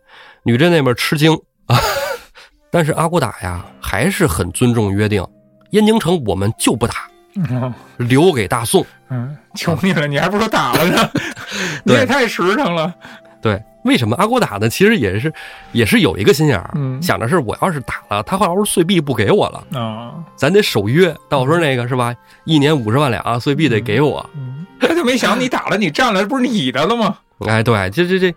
[0.42, 1.34] 女真那边吃惊
[1.66, 1.76] 啊。
[2.72, 5.24] 但是阿骨打呀，还是很尊重约定，
[5.70, 6.94] 燕京城我们就不打，
[7.34, 8.84] 嗯留给大宋。
[9.08, 11.10] 嗯，求你了，你还不如打了呢？
[11.84, 12.94] 你也太实诚了。
[13.42, 14.68] 对，为什么阿骨打呢？
[14.68, 15.32] 其实也是，
[15.72, 22.14] 也是有一个心眼儿，嗯想着是我要是打了，他要是岁币不给我了，啊，咱得守约，到时候那个是吧？
[22.44, 24.24] 一年五十万两岁币得给我。
[24.34, 27.16] 嗯，他就没想你打了，你占了，不是你的了吗？
[27.46, 28.34] 哎，对，这这这，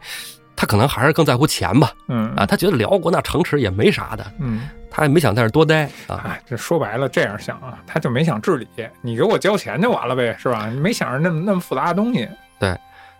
[0.55, 1.91] 他可能还是更在乎钱吧？
[2.07, 6.23] 嗯啊，他觉得辽国那城池也没啥的，嗯，他也没想在这儿多待啊。
[6.25, 8.67] 哎，这说白了这样想啊，他就没想治理，
[9.01, 10.69] 你给我交钱就完了呗，是吧？
[10.69, 12.29] 你没想着那么那么复杂的东西。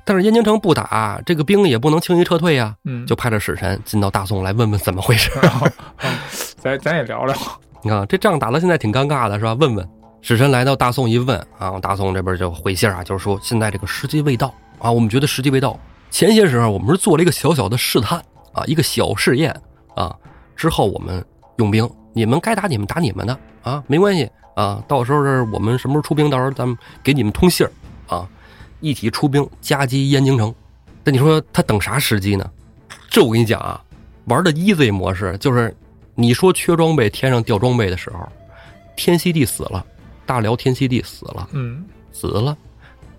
[0.05, 5.31] 但是燕京城不打，这个兵也不能轻易撤退呀、嗯，就派着使臣进到大宋来问问怎么回事。
[6.03, 6.11] 嗯
[6.57, 7.35] 咱咱也聊聊。
[7.83, 9.53] 你看这仗打到现在挺尴尬的，是吧？
[9.53, 9.87] 问问
[10.21, 15.77] 使臣来到大宋一问啊，大宋这边就回信啊，就是说现在这个时机未到啊，我们觉得时机未到。
[16.09, 18.17] 前些时候我们是做了一个小小的试探
[18.53, 19.53] 啊，一个小试验
[19.95, 20.15] 啊，
[20.55, 21.25] 之后我们
[21.57, 27.71] 用兵，你们该打你们打你们的啊，没关系啊，到时候是我们什么时候出兵，到时候咱们给你们通信儿
[28.07, 28.25] 啊，
[28.83, 30.53] 一起出兵夹击燕京城。
[31.05, 32.49] 那你说他等啥时机呢？
[33.09, 33.81] 这我跟你讲啊，
[34.25, 35.75] 玩的 easy 模式就是，
[36.15, 38.27] 你说缺装备，天上掉装备的时候，
[38.95, 39.85] 天熙帝死了，
[40.25, 42.57] 大辽天熙帝死了，嗯死了，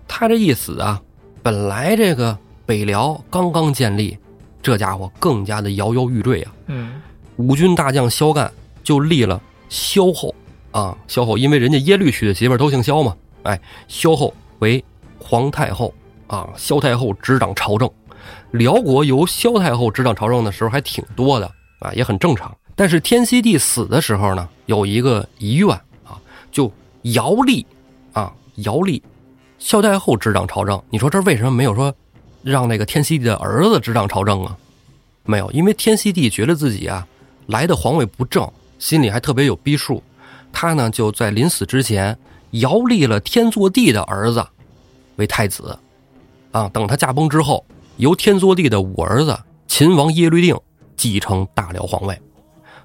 [0.07, 1.01] 他这一死啊，
[1.41, 4.17] 本来这个北辽刚刚建立，
[4.61, 6.53] 这家伙更加的摇摇欲坠啊。
[6.67, 7.01] 嗯
[7.37, 8.51] 五军大将萧干
[8.83, 10.33] 就立了萧后
[10.71, 14.83] 啊，萧后因为人家耶律娶的媳妇儿都姓萧嘛，哎，萧后为
[15.27, 15.91] 皇太后
[16.27, 17.89] 啊，萧太后执掌朝政。
[18.51, 22.55] 辽国由萧太后执掌朝政的时候还挺多的啊，也很正常。
[22.75, 25.69] 但是天熙帝死的时候呢，有一个遗愿
[26.03, 26.21] 啊，
[26.51, 26.71] 就
[27.01, 27.65] 姚立
[28.13, 29.01] 啊，姚立
[29.57, 30.79] 萧太后执掌朝政。
[30.91, 31.93] 你说这为什么没有说
[32.43, 34.55] 让那个天熙帝的儿子执掌朝政啊？
[35.23, 37.07] 没有，因为天熙帝觉得自己啊
[37.47, 38.47] 来的皇位不正，
[38.77, 40.03] 心里还特别有逼数，
[40.53, 42.15] 他呢就在临死之前
[42.51, 44.45] 遥立了天祚帝的儿子
[45.15, 45.77] 为太子，
[46.51, 47.65] 啊，等他驾崩之后，
[47.97, 49.37] 由天祚帝的五儿子
[49.67, 50.59] 秦王耶律定
[50.95, 52.19] 继承大辽皇位。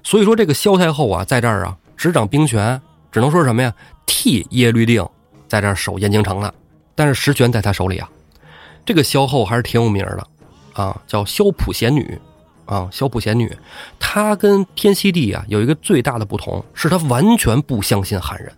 [0.03, 3.73] 所以说，这个萧太后啊，在这儿啊执掌兵权，只能说什么呀？
[4.05, 5.07] 替耶律定
[5.47, 6.53] 在这儿守燕京城了，
[6.95, 8.09] 但是实权在他手里啊。
[8.85, 10.27] 这个萧后还是挺有名的，
[10.73, 12.19] 啊，叫萧普贤女。
[12.65, 13.53] 啊，萧普贤女，
[13.99, 18.49] 她跟天熙帝啊有一个最大的不同，是她完全不相信汉人，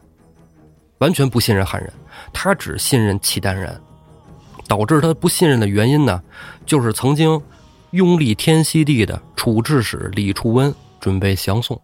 [1.00, 1.92] 完全不信任汉人，
[2.32, 3.80] 他只信任契丹人。
[4.66, 6.22] 导致他不信任的原因呢，
[6.66, 7.40] 就是曾经
[7.92, 11.80] 拥立天熙帝的处置使李处温准备降宋。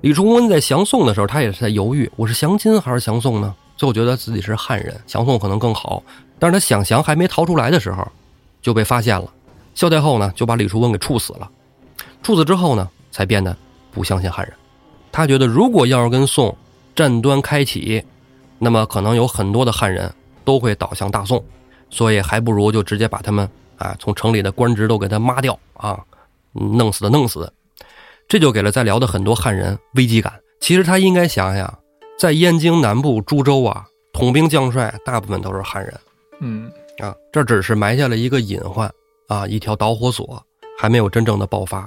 [0.00, 3.54] 李处温在降宋的时候，他也是在犹豫，我是降金还是降宋呢？
[3.76, 6.02] 最后觉得自己是汉人，降宋可能更好。
[6.38, 8.06] 但是他想降还没逃出来的时候，
[8.60, 9.32] 就被发现了。
[9.74, 11.48] 萧太后呢，就把李处温给处死了。
[12.24, 13.56] 处死之后呢，才变得
[13.92, 14.54] 不相信汉人。
[15.12, 16.54] 他觉得，如果要是跟宋
[16.94, 18.04] 战端开启，
[18.58, 20.12] 那么可能有很多的汉人
[20.44, 21.44] 都会倒向大宋，
[21.90, 25.98] 所以还不如就直接把他们啊从城里的官职都给他抹掉啊，
[26.52, 27.52] 弄死的弄死。
[28.26, 30.32] 这就给了在辽的很多汉人危机感。
[30.60, 31.78] 其实他应该想想，
[32.18, 33.84] 在燕京南部株洲啊，
[34.14, 35.94] 统兵将帅大部分都是汉人。
[36.40, 38.90] 嗯啊，这只是埋下了一个隐患
[39.28, 40.42] 啊，一条导火索，
[40.78, 41.86] 还没有真正的爆发。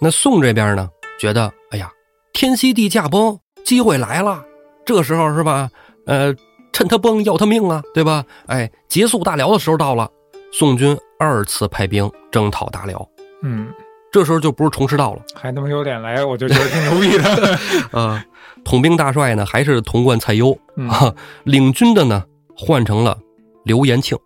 [0.00, 0.88] 那宋这边呢，
[1.18, 1.90] 觉得哎呀，
[2.32, 4.44] 天熙帝驾崩，机会来了，
[4.84, 5.70] 这时候是吧？
[6.10, 6.34] 呃，
[6.72, 8.24] 趁他崩要他命啊，对吧？
[8.46, 10.10] 哎，结束大辽的时候到了，
[10.52, 13.08] 宋军二次派兵征讨大辽，
[13.42, 13.68] 嗯，
[14.10, 17.58] 这时候就不是崇师道了还他妈有脸来，我就觉得挺牛逼的。
[17.96, 18.24] 啊，
[18.64, 22.24] 统兵大帅呢还是潼关蔡攸嗯啊，领军的呢
[22.56, 23.16] 换成了
[23.62, 24.18] 刘延庆，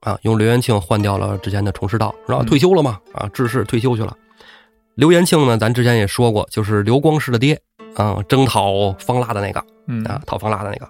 [0.00, 4.14] 啊，用刘延庆换掉了之前的崇师道，然后嗯退休了嘛，啊，致仕退休去了。
[4.96, 7.58] 刘延庆呢，咱之前也说过，就是刘光世的爹，
[7.96, 10.88] 啊，征讨方腊的那个嗯啊，讨方腊的那个。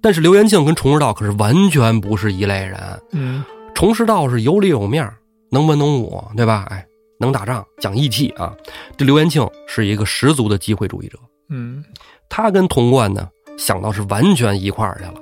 [0.00, 2.78] 但是刘延庆跟崇师道可是完全不是一类人，
[3.12, 3.44] 嗯
[3.74, 5.10] 崇师道是有里有面
[5.50, 6.66] 能文能武，对吧？
[6.70, 6.84] 哎，
[7.18, 8.54] 能打仗，讲义气啊。
[8.96, 11.18] 这刘元庆是一个十足的机会主义者，
[11.50, 11.84] 嗯
[12.28, 13.28] 他跟童贯呢
[13.58, 15.14] 想到是完全一块儿去了，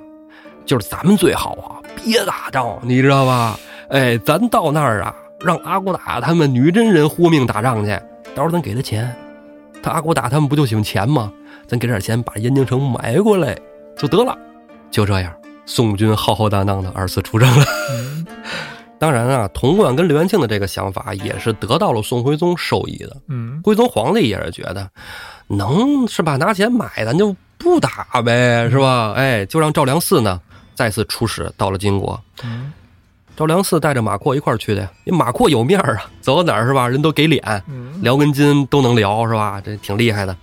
[0.65, 3.59] 就是咱们最好啊，别打仗，你知道吧？
[3.89, 7.91] 哎，咱到那儿啊，让阿骨打他们女真人豁命打仗去，
[8.33, 9.15] 到时候咱给他钱，
[9.85, 11.31] 他阿骨打他们不就喜欢钱吗？
[11.67, 13.55] 咱给点钱把燕京城买过来
[13.95, 14.35] 就得了。
[14.89, 15.31] 就这样，
[15.67, 17.65] 宋军浩浩荡荡的二次出征了。
[17.91, 18.25] 嗯
[18.97, 23.15] 当然啊，童贯跟刘元庆的这个想法也是得到了宋徽宗授意的。
[23.27, 24.89] 嗯徽宗皇帝也是觉得，
[25.47, 26.35] 能是吧？
[26.35, 29.13] 拿钱买，咱就不打呗，是吧？
[29.15, 30.41] 哎，就让赵良嗣呢
[30.73, 32.19] 再次出使到了金国。
[32.43, 32.73] 嗯
[33.35, 36.87] 赵良嗣带着马扩一块儿去的，因为马扩有面儿啊，走到哪儿是吧？
[36.87, 38.01] 人都给脸，嗯。
[38.01, 39.61] 聊跟金都能聊，是吧？
[39.63, 40.35] 这挺厉害的。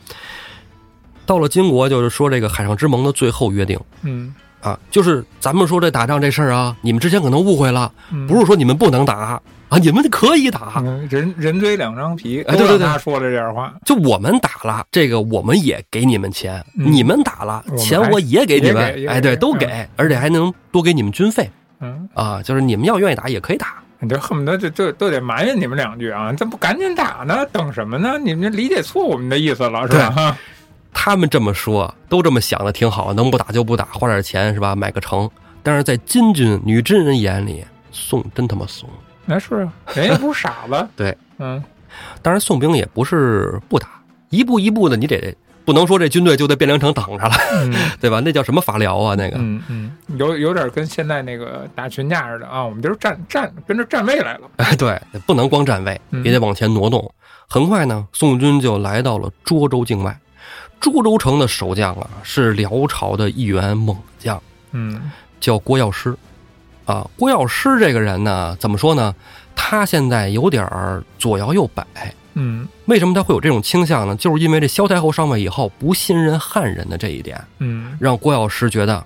[1.25, 3.79] 到了金国，就是说这个海上之盟的最后约定。
[4.03, 4.35] 嗯。
[4.61, 12.99] 啊，就是咱们说这打仗这事儿啊，你们之前可能误会了，嗯，不是说你们不能打啊，你们可以打，嗯人人追两张皮，哎对对对。
[12.99, 16.93] 说了这点话，就我们打了，这个我们也给你们钱，嗯。
[16.93, 19.59] 你们打了钱我也给你们哎，对，都嗯。
[19.59, 21.51] 给，而且还能多给你们军费
[21.83, 23.75] 嗯，啊，就是你们要愿意打也可以打。
[23.99, 26.33] 你这恨不得就就都得埋怨你们两句啊！
[26.33, 27.47] 这不赶紧打呢？
[27.53, 28.19] 等什么呢？
[28.19, 30.37] 你们理解错我们的意思了是吧？
[30.93, 34.75] 他们这么说，都这么想的挺好，能不打就不打，花点钱是吧？
[34.75, 35.31] 买个城。
[35.63, 38.89] 但是在金军女真人眼里，宋真他妈怂。
[39.25, 40.89] 那是啊，人也不是傻子。
[40.97, 41.63] 对，嗯
[42.23, 43.89] 当然，宋兵也不是不打，
[44.31, 45.33] 一步一步的，你得
[45.73, 48.21] 不能说这军队就在汴梁城等着了，嗯 对吧？
[48.21, 49.15] 那叫什么法辽啊？
[49.17, 54.51] 那个，嗯嗯，有有点跟现在那个打群架似的啊，我们就是站站跟着站位来了。
[54.57, 57.11] 哎， 对，不能光站位，嗯也得往前挪动。
[57.49, 60.19] 很快呢，宋军就来到了涿州境外。
[60.81, 64.41] 涿州城的守将啊，是辽朝的一员猛将，
[64.73, 65.11] 嗯
[65.41, 66.15] 叫郭药师。
[66.85, 69.15] 啊，郭药师这个人呢，怎么说呢？
[69.55, 71.87] 他现在有点儿左摇右摆。
[72.35, 74.17] 嗯为什么他会有这种倾向呢？
[74.17, 79.05] 就是因为这萧太后上位以后不信任汉人的这一点，嗯让郭药师觉得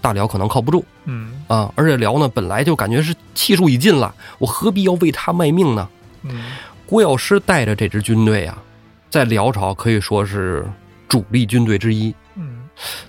[0.00, 1.72] 大辽可能靠不住嗯啊。
[1.76, 5.88] 而且辽呢，本来就感觉是气数已尽了，我何必要为他卖命呢？
[6.22, 6.52] 嗯
[6.86, 8.62] 郭药师带着这支军队啊，
[9.08, 10.66] 在辽朝可以说是
[11.08, 12.60] 主力军队之一，嗯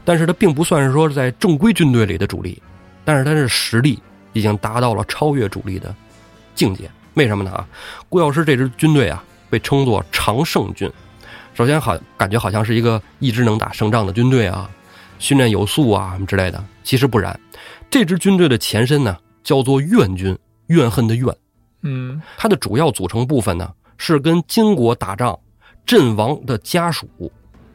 [0.05, 2.61] 但是他并不算是说在正规军队里的主力，
[3.03, 3.99] 但是他是实力
[4.33, 5.93] 已经达到了超越主力的
[6.55, 6.89] 境界。
[7.15, 7.51] 为什么呢？
[7.51, 7.67] 啊，
[8.09, 10.91] 郭药师这支军队啊，被称作常胜军。
[11.53, 14.67] 首先好，感觉好像是一个一直能打胜仗的军队啊，
[15.19, 16.65] 训练有素啊什么之类的。
[16.83, 17.39] 其实不然，
[17.87, 20.35] 这支军队的前身呢叫做怨军，
[20.67, 21.31] 怨恨的怨。
[21.83, 25.37] 嗯它的主要组成部分呢，是跟金国打仗
[25.85, 27.07] 阵亡的家属，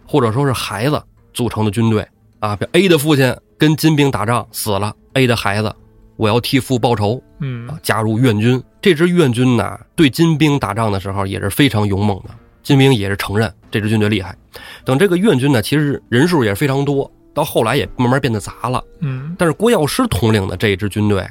[0.04, 1.00] 或者说是孩子
[1.32, 2.04] 组成的军队
[2.40, 2.56] 啊。
[2.56, 5.72] 比如 A 的父亲跟金兵打仗死了，A 的孩子，
[6.18, 8.62] 我要替父报仇嗯啊，加入怨军。
[8.82, 12.30] 这支怨军呢，对金兵打仗的时候也是非常勇猛的，
[12.62, 14.36] 金兵也是承认这支军队厉害。
[14.84, 18.82] 等这个怨军呢，其实人数也非常多，到后来也慢慢变得杂了。
[19.00, 21.24] 嗯但是郭药师统领的这一支军队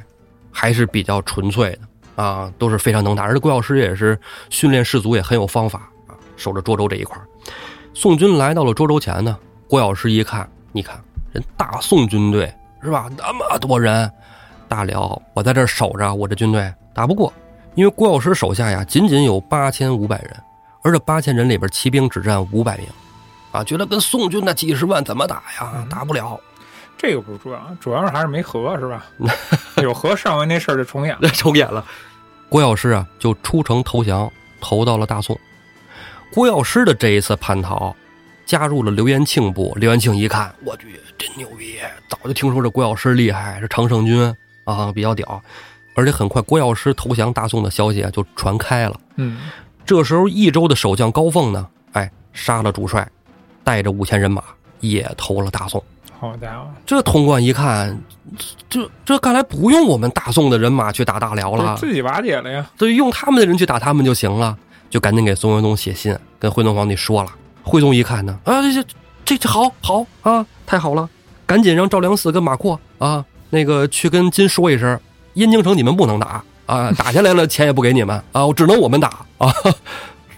[0.50, 1.70] 还是比较纯粹
[2.16, 3.24] 的啊，都是非常能打。
[3.24, 4.18] 而且郭药师也是
[4.48, 7.28] 训练士卒也很有方法啊，守着涿州这一块儿
[7.92, 9.36] 宋军来到了涿州前呢，
[9.68, 10.98] 郭药师一看，你看
[11.32, 12.50] 人大宋军队
[12.82, 13.10] 是吧？
[13.18, 14.10] 那么多人，
[14.68, 17.32] 大辽我在这儿守着，我这军队打不过，
[17.74, 20.36] 因为郭药师手下呀仅仅有八千五百人，
[20.82, 22.86] 而这八千人里边骑兵只占五百名，
[23.50, 25.86] 啊，觉得跟宋军那几十万怎么打呀？
[25.90, 26.38] 打不了。
[26.96, 29.06] 这个不是主要，主要是还是没和是吧？
[29.82, 31.28] 有和上回那事儿就重演了。
[31.34, 31.84] 重演了。
[32.48, 34.28] 郭药师啊，就出城投降，
[34.60, 35.38] 投到了大宋。
[36.34, 37.94] 郭药师的这一次叛逃，
[38.44, 39.72] 加入了刘延庆部。
[39.76, 41.78] 刘延庆一看，我去，真牛逼！
[42.08, 44.34] 早就听说这郭药师厉害，是常胜军
[44.74, 45.40] 啊，比较屌。
[45.94, 48.94] 而且很快，郭药师投降大宋的消息啊就传开了。
[49.16, 49.38] 嗯
[49.84, 53.08] 这时候，益州的守将高凤呢，哎，杀了主帅，
[53.64, 54.42] 带着五千人马
[54.80, 55.82] 也投了大宋。
[56.20, 57.98] 好家伙，这潼关一看，
[58.68, 62.68] 这这看来不用我们大宋的人马去打大辽了，自己瓦解了呀。
[62.78, 64.56] 所以用他们的人去打他们就行了，
[64.90, 67.30] 就赶紧给宋徽宗写信，跟徽宗皇帝说了。
[67.62, 68.88] 徽宗一看呢，啊，这这
[69.24, 71.08] 这这好好啊，太好了，
[71.46, 74.98] 赶紧让赵良嗣跟马扩啊，那个去跟金说一声，
[75.34, 79.52] 燕京城你们不能打啊， 打下来了钱也不给你们啊，只能我们打啊，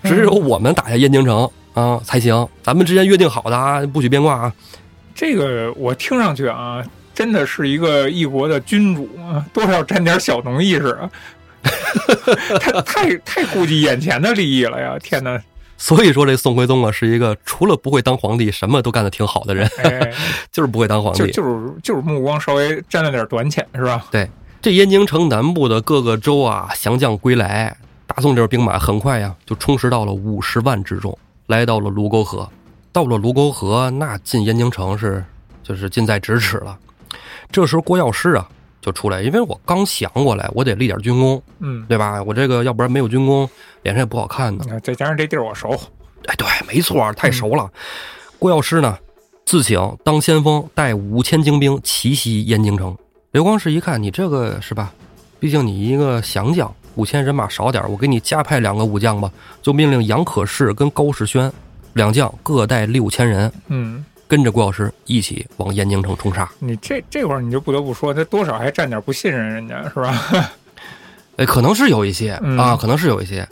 [0.04, 4.52] 只有我们打下燕京城啊才行，咱们之前约定好的啊，不许变卦啊。
[5.14, 6.82] 这个我听上去啊，
[7.14, 11.10] 真的是一个一国的君主啊，多少沾点小农意识啊。
[12.86, 14.98] 太太太顾及眼前的利益了呀！
[14.98, 15.38] 天哪，
[15.82, 20.12] 所以说这宋徽宗啊，是一个除了不会当皇帝，什么都干得挺好的人，哎，
[20.52, 21.20] 就是不会当皇帝。
[21.20, 24.04] 就就是就是目光稍微沾了点短浅，是吧？
[24.10, 24.28] 对
[24.60, 27.74] 这燕京城南部的各个州啊，降将归来，
[28.06, 32.46] 大宋这兵马很快呀就充实到了五十万之众，来到了卢沟河。
[32.92, 35.24] 到了卢沟河，那进燕京城是
[35.62, 36.76] 就是近在咫尺了。
[37.50, 38.46] 这时候郭药师啊
[38.80, 42.22] 就出来，因为我刚降过来，我得立点军功，嗯，对吧？
[42.22, 43.48] 我这个要不然没有军功，
[43.82, 44.64] 脸上也不好看呢。
[44.82, 45.68] 再加上这地儿我熟，
[46.26, 47.70] 哎，对，没错，太熟了。
[48.38, 48.98] 郭药师呢，
[49.44, 52.96] 自请当先锋，带五千精兵奇袭燕京城。
[53.32, 54.92] 刘光世一看，你这个是吧？
[55.38, 59.30] 毕竟你一个降将，五千人马少点，我给你加派两个武将吧。
[59.62, 61.52] 就命令杨可士跟高士轩
[61.92, 66.48] 两将各带六千人，嗯，跟着郭药师一起往燕京城冲杀。
[66.60, 70.52] 你这这会儿你就不得不说，他多少还占点不信任人家是吧？
[71.34, 73.46] 哎， 可能是有一些、嗯啊，可能是有一些。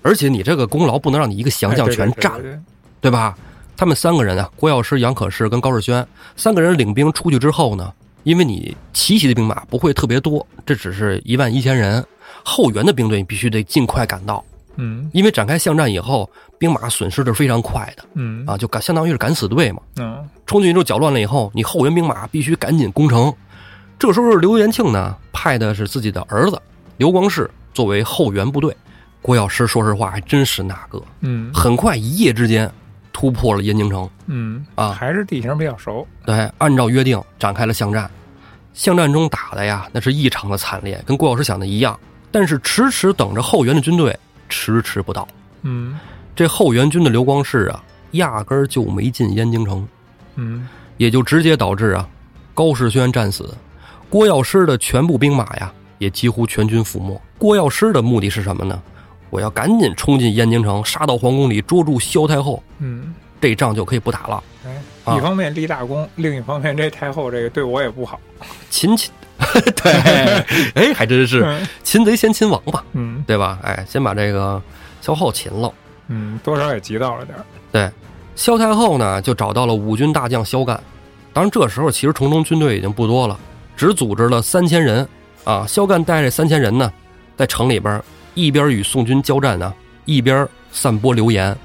[0.00, 2.60] 而且你这个功劳不能让你一个降将全占，对对对
[3.02, 3.36] 对吧？
[3.76, 7.92] 他们三个人啊，郭药师、杨可士跟高世轩三个人领兵出去之后呢，
[8.22, 12.02] 因为你奇袭的兵马不会特别多，这只是一万一千人，
[12.42, 14.42] 后援的兵队你必须得尽快赶到，
[14.76, 19.82] 嗯因为展开巷战以后，兵马损失是非常快的嗯啊，就赶相当于是敢死队嘛。
[19.96, 23.32] 嗯冲进去之后搅乱了以后，你后援兵马必须赶紧攻城。
[23.98, 26.60] 这时候刘元庆呢派的是自己的儿子
[26.98, 28.76] 刘光世作为后援部队。
[29.22, 32.70] 郭药师说实话还真是那个，嗯很快一夜之间
[33.12, 34.08] 突破了燕京城。
[34.26, 38.08] 嗯啊还是地形比较熟，对，按照约定展开了巷战。
[38.72, 41.98] 巷战中打的呀，那是异常的惨烈，跟郭药师想的一样。
[42.30, 44.16] 但是迟迟等着后援的军队，
[44.48, 45.26] 迟迟不到。
[45.62, 45.98] 嗯
[46.34, 47.82] 这后援军的刘光世啊，
[48.12, 49.86] 压根儿就没进燕京城。
[50.34, 52.08] 嗯也就直接导致啊，
[52.54, 53.54] 高士轩战死，
[54.08, 57.20] 郭药师的全部兵马呀，也几乎全军覆没。
[57.38, 58.82] 郭药师的目的是什么呢？
[59.28, 64.44] 我要赶紧冲进燕京城，杀到皇宫里，捉住萧太后，嗯，这仗就可以不打了。
[64.64, 68.20] 哎，啊一方面立大功，另一方面这太后这个对我也不好，
[68.70, 69.10] 擒擒，
[69.82, 69.92] 对，
[70.74, 73.58] 哎，还真是嗯擒贼先擒王吧，嗯对吧？
[73.62, 74.60] 哎，先把这个
[75.00, 75.72] 萧后擒了。
[76.08, 77.90] 嗯，多少也急到了点儿，对，
[78.34, 80.80] 萧太后呢就找到了五军大将萧干。
[81.32, 83.38] 当然，这时候其实城中军队已经不多了，
[83.76, 85.06] 只组织了三千人。
[85.44, 86.92] 啊，萧干带着三千人呢，
[87.36, 88.02] 在城里边
[88.34, 89.72] 一边与宋军交战呢，
[90.04, 91.56] 一边散播流言。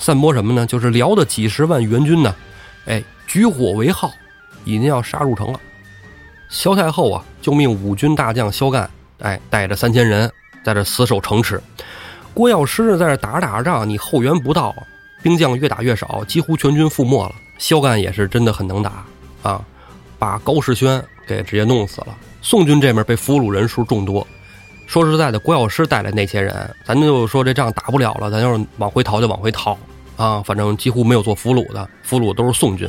[0.00, 0.66] 散播什么呢？
[0.66, 2.34] 就是辽的几十万援军呢，
[2.86, 4.10] 哎，举火为号，
[4.64, 5.60] 已经要杀入城了。
[6.50, 8.90] 萧太后啊，就命五军大将萧干，
[9.20, 10.30] 哎，带着三千人
[10.64, 11.62] 在这死守城池。
[12.34, 14.74] 郭药师，在这打着打着仗，你后援不到，
[15.22, 17.34] 兵将越打越少，几乎全军覆没了。
[17.58, 19.04] 萧干也是真的很能打
[19.42, 19.62] 啊，
[20.18, 22.08] 把高士轩给直接弄死了。
[22.42, 24.26] 宋军这面被俘虏人数众多，
[24.86, 29.78] 说实在的，郭药师带来那些人，咱就说这仗打不了了，咱就是往回逃就往回逃
[30.16, 32.88] 啊，反正几乎没有做俘虏的，俘虏都是宋军。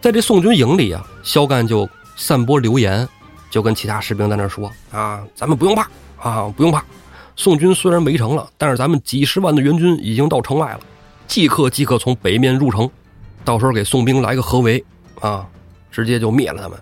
[0.00, 1.88] 在这宋军营里啊，萧干就
[2.18, 3.08] 散播流言，
[3.48, 5.88] 就跟其他士兵在那说啊，咱们不用怕
[6.20, 6.84] 啊，不用怕。
[7.36, 10.80] 宋军虽然围城了，但是咱们几十万的援军已经到城外了，
[11.28, 12.90] 即刻即刻从北面入城，
[13.44, 14.84] 到时候给宋兵来个合围
[15.20, 15.46] 啊，
[15.92, 16.76] 直接就灭了他们。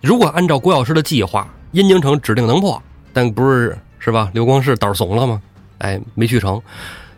[0.00, 2.80] 如果按照郭药师的计划，燕京城指定能破，
[3.12, 4.30] 但不是是吧？
[4.32, 5.42] 刘光世胆儿怂了吗？
[5.78, 6.62] 哎，没去成。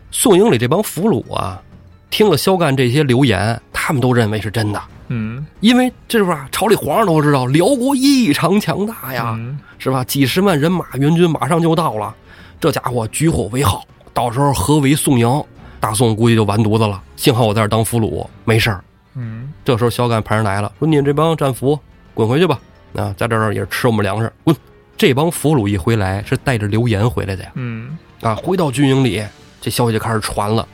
[0.09, 1.61] 宋营里这帮俘虏啊，
[2.09, 6.47] 听了萧干这些流言，他们都认为是真的，嗯因为这是吧？
[6.51, 10.03] 朝里皇上都知道辽国异常强大呀，嗯是吧？
[10.03, 12.15] 几十万人马援军马上就到了，
[12.59, 13.83] 这家伙举火为号，
[14.13, 15.43] 到时候合围宋营，
[15.79, 17.01] 大宋估计就完犊子了。
[17.15, 18.83] 幸好我在这儿当俘虏，没事儿。
[19.15, 21.77] 嗯这时候萧干派人来了，说：“你们这帮战俘
[22.13, 22.59] 滚回去吧！
[22.95, 24.55] 啊，在这儿也是吃我们粮食，滚！”
[24.97, 29.23] 这帮俘虏一回来是带着流言回来的呀，嗯啊，回到军营里，
[29.61, 30.67] 这消息就开始传了，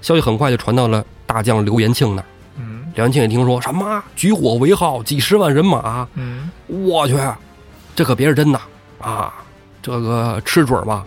[0.00, 2.24] 消息很快就传到了大将刘延庆那儿。
[2.92, 7.16] 嗯刘延庆也听说什么举火为号，几十万人马，嗯我去，
[7.94, 8.60] 这可别是真的
[9.00, 9.32] 啊！
[9.80, 11.04] 这个吃准吧？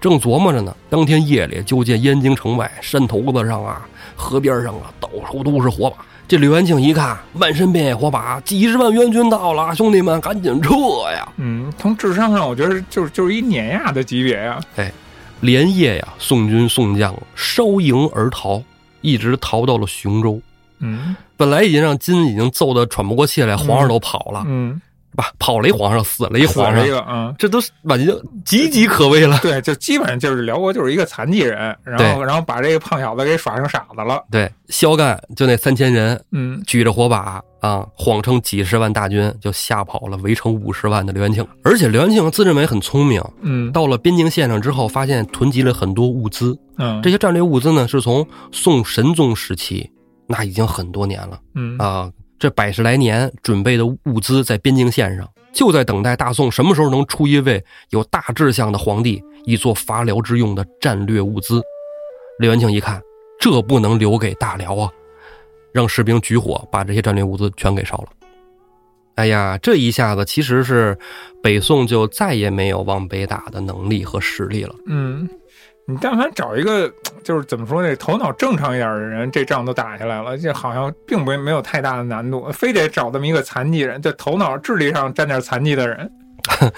[0.00, 5.96] 正琢磨着呢，当天夜里就见燕京城外山头子上啊、河边上啊，到处都是火把。
[6.28, 10.70] 这刘元庆一看，满身遍野火把，几十万援军到了，兄弟们赶紧撤
[11.12, 11.26] 呀！
[11.38, 14.92] 嗯，从智商上我觉得就是就是一碾压的级别呀，哎
[15.40, 18.62] 连夜呀，宋军宋将烧营而逃，
[19.00, 20.40] 一直逃到了雄州。
[20.84, 24.80] 嗯本来已经让金已经揍得喘不过气来，皇上都跑了，嗯，
[25.10, 25.32] 是吧？
[25.38, 27.34] 跑了一皇上，死了一皇上死了一，个啊。
[27.36, 28.12] 这都是晚就
[28.44, 29.38] 岌岌可危了。
[29.40, 34.22] 对，就基本上就是辽国就是一个残疾人，然后然后把这个胖小子给耍成傻子了。
[34.30, 41.44] 对，萧干就那三千人嗯举着火把啊，谎称几十万大军就吓跑了围城五十万的刘元庆。
[41.64, 46.56] 而且刘元庆自认为很聪明，嗯到了边境线上之后，发现囤积了很多物资。
[46.78, 49.88] 嗯这些战略物资呢，是从宋神宗时期，
[50.26, 52.12] 那已经很多年了嗯啊。
[52.36, 61.62] 这百十来年准备的物资在边境线上就在等待大宋什么时候能出一位有大志向的皇帝，以做伐辽之用的战略物资。
[62.40, 63.00] 李元庆一看，
[63.38, 64.90] 这不能留给大辽啊，
[65.72, 68.08] 让士兵举火把这些战略物资全给烧了。
[69.14, 70.98] 哎呀，这一下子其实是
[71.40, 74.74] 北宋就再也没有往北打的能力和实力了。
[74.86, 75.26] 嗯，
[75.86, 76.90] 你但凡找一个，
[77.22, 86.10] 就是怎么说呢，头脑正常一点的人，这仗都打下来了，这好像并不没有太大的难度，非得找这么一个残疾人，就头脑智力上沾点残疾的人。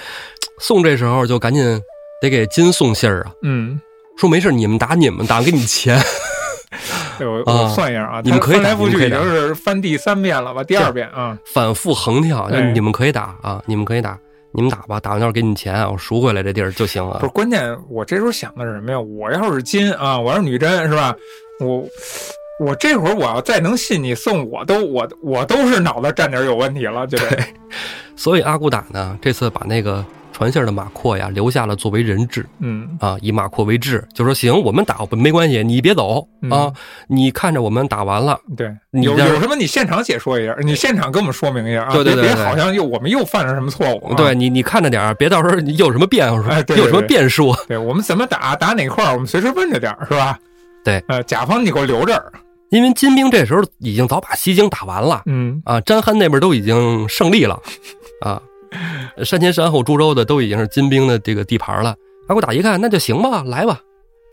[0.60, 1.80] 宋这时候就赶紧
[2.20, 3.80] 得给金送信儿啊，嗯，
[4.16, 5.98] 说没事，你们打你们打，给你钱。
[7.18, 10.64] 对我啊我算一下啊，你们可以翻来覆去已打你们可以打经是翻第三遍了吧？
[10.64, 14.18] 第二遍啊，反复横跳，对你们可以打啊，你们可以打，
[14.56, 17.32] 你们打吧，打完之后给你钱啊，我赎回来这地儿就行了不是。
[17.32, 18.98] 关键，我这时候想的是什么呀？
[18.98, 21.14] 我要是金啊，我要是女真是吧？
[21.60, 21.86] 我
[22.58, 27.38] 我这会儿我要再能信你送，我都我我都是脑子站点有问题了，就得
[28.16, 30.02] 所以阿骨打呢，这次把那个
[30.36, 32.86] 传信的马阔呀留下了作为人质嗯。
[33.00, 36.50] 啊，以马阔为质，就说行，我们打没关系，你别走嗯。
[36.50, 36.70] 啊，
[37.08, 50.38] 你看着我们打完了，对，有有什么你现场解说一下，你现场跟我们说明一下对对对对好像又我们又犯了什么错误、啊，对你你看着点儿，别到时候你有什么变数，哎对对有什么变数，对，我们怎么打打哪块儿，我们随时问着点儿是吧？
[50.84, 52.30] 对，呃，甲方你给我留这儿，
[52.68, 55.62] 因为金兵这时候已经早把西京打完了嗯。
[55.64, 57.58] 啊，詹憨那边都已经胜利了
[58.20, 58.40] 啊，
[59.24, 61.94] 山前山后株洲的都已经是金兵的这个地盘了。
[62.28, 63.80] 阿骨打一看，那就行吧，来吧，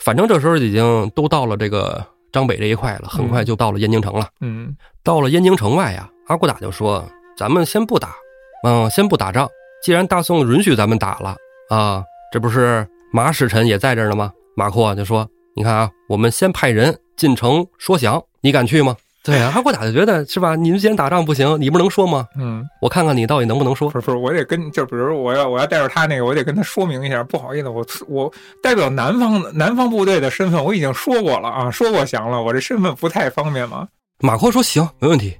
[0.03, 4.27] 反正这时候已经都到了这个张北这一块了，很快就到了燕京城了。
[4.41, 7.05] 嗯到了燕京城外呀，阿骨打就说
[7.37, 8.15] ：“咱们先不打，
[8.63, 9.49] 嗯，先不打仗。
[9.83, 11.35] 既然大宋允许咱们打了
[11.69, 20.55] 啊，这不是马使臣也在这儿呢吗？”马阔就说：“你看啊，我们先派人进城说降，你敢去吗？”对啊， 阿骨打就觉得是吧？
[20.55, 22.27] 你们既然打仗不行，你不能说吗？
[22.37, 23.99] 嗯，我看看你到底能不能说不。
[23.99, 33.87] 是不是，我得跟就比如我要我要带着他那个，我得跟他说明一下，不好意思，我我代表南方的南方部队的身份，我已经说过了啊，说过降了，我这身份不太方便嘛，
[34.19, 35.35] 马阔说：“行，没问题，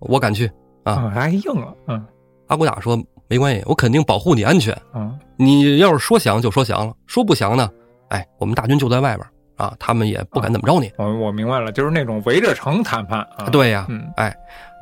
[0.00, 0.50] 我敢去。
[0.84, 2.02] 啊啊，还硬了，嗯”
[2.48, 2.98] 阿骨打说
[3.28, 4.74] ：“没关系，我肯定保护你安全。
[4.94, 7.70] 嗯你要是说降就说降了，说不降呢，
[8.08, 9.24] 哎，我们大军就在外边
[9.58, 10.90] 啊，他们也不敢怎么着你。
[10.96, 14.10] 我我明白了，就是那种围着城谈判啊，，对呀，嗯。
[14.16, 14.34] 哎，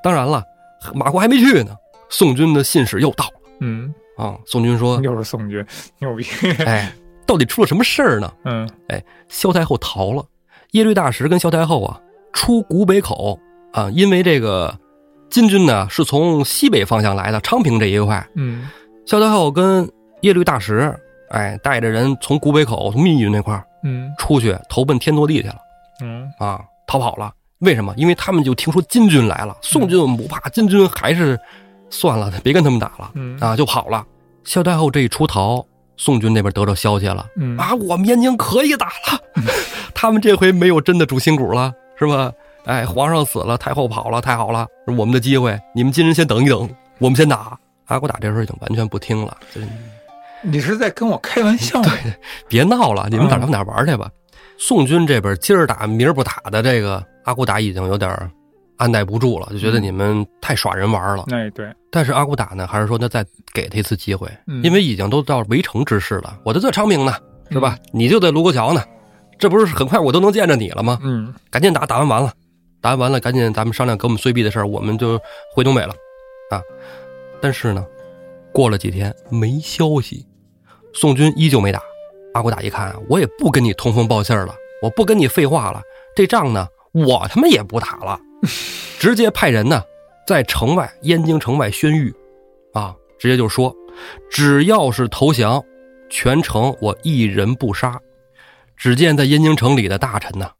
[0.02, 0.44] 当然了，
[0.94, 1.74] 马国还没去呢，
[2.08, 3.32] 宋军的信使又到了。
[3.60, 4.36] 嗯，啊。
[4.46, 5.64] 宋军说又是宋军，
[5.98, 6.24] 牛逼
[6.64, 6.92] ，：“哎，
[7.26, 8.32] 到底出了什么事儿呢？
[8.44, 8.68] 嗯。
[8.88, 10.24] 哎萧太后逃了，
[10.72, 11.98] 耶律大石跟萧太后啊
[12.32, 13.38] 出古北口
[13.72, 14.72] 啊，因为这个
[15.30, 18.68] 金军呢是从西北方向来的，昌平这一块，嗯。
[19.06, 19.88] 萧太后跟
[20.22, 20.94] 耶律大石
[21.30, 25.56] 哎带着人从古北口从密云那块儿嗯出去投奔天祚帝去了。”
[26.02, 27.32] 嗯啊，逃跑了。
[27.60, 27.94] 为什么？
[27.96, 31.40] 因为他们就听说金军来了，宋军我们不怕，金军还是
[31.88, 34.04] 算了，别跟他们打了嗯啊，就跑了。
[34.44, 35.64] 萧太后这一出逃，
[35.96, 39.42] 宋军那边得到消息了嗯啊，我们燕京可以打了，
[39.94, 42.30] 他们这回没有真的主心骨了，是吧？
[42.66, 46.68] 哎，皇上死了，太后跑了，太好了，我们的机会，你们金人先等一等，
[46.98, 47.58] 我们先打。
[47.86, 49.68] 阿骨打这时候已经完全不听了，就是
[50.43, 51.93] 你是在跟我开玩笑吗？
[52.49, 54.11] 别闹了，你们哪哪玩去吧。
[54.59, 58.11] 宋军这边今儿打明儿不打的，这个阿骨打已经有点
[58.78, 61.24] 按耐不住了，就觉得嗯你们太耍人玩了。
[61.30, 66.39] 哎，对，但是阿骨打呢，还是说他再给他一次机会，嗯因为已经都到围城之势了。
[66.45, 67.14] 我就在昌平呢，
[67.50, 67.76] 是吧？
[67.92, 68.83] 你就在卢沟桥呢，
[69.38, 70.99] 这不是很快我都能见着你了吗？
[71.03, 72.33] 嗯赶紧打，打完完了，
[72.80, 75.18] 打完完了，赶紧咱们商量给我们碎币的事儿，我们就
[75.54, 75.95] 回东北了，
[76.50, 76.63] 啊！
[77.42, 77.84] 但是呢，
[78.57, 80.26] 过了几天没消息，
[80.95, 81.83] 宋军依旧没打。
[82.33, 85.83] 阿骨打一看，我也不跟你通风报信了，我不跟你废话了，
[86.14, 88.18] 这仗呢，我他妈也不打了，
[88.99, 89.83] 直接派人呢，
[90.26, 92.14] 在城外燕京城外宣谕，
[92.72, 93.76] 啊，直接就说，
[94.30, 95.62] 只要是投降，
[96.08, 98.00] 全城我一人不杀。
[98.74, 100.50] 只见在燕京城里的大臣呢，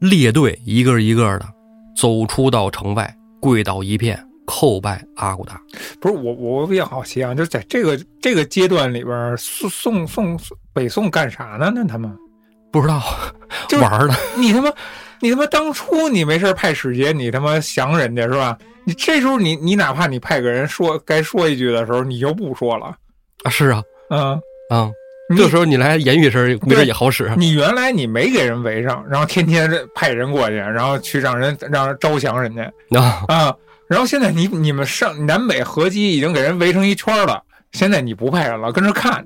[0.00, 1.46] 列队一个一个的
[1.94, 5.60] 走出到城外，跪倒一片，叩拜阿骨打。
[6.00, 10.38] 不是我，我比较好奇啊，就在这个这个阶段里边儿，宋宋宋
[10.72, 11.72] 北宋干啥呢？
[11.74, 12.10] 那他们，
[12.72, 13.02] 不知道
[13.68, 14.72] 就玩儿的，你他妈，
[15.20, 18.56] 你他妈当初你没事派使节，你他妈降人家是吧？
[18.84, 22.86] 你这时候你你哪怕你派个人说该说一句的时候，你又不说了，
[23.44, 24.90] 啊，是啊，嗯，啊、
[25.30, 27.32] 你这时候你来言语声，没准也好使。
[27.36, 32.62] 你原来你没给人围上，然后天天派人过去，然后去让人让人招降人家
[32.98, 33.56] 啊，啊，
[33.92, 37.42] 然后现在你你们上南北合击已经给人围成一圈了，
[37.72, 39.22] 现在你不派人了，跟着看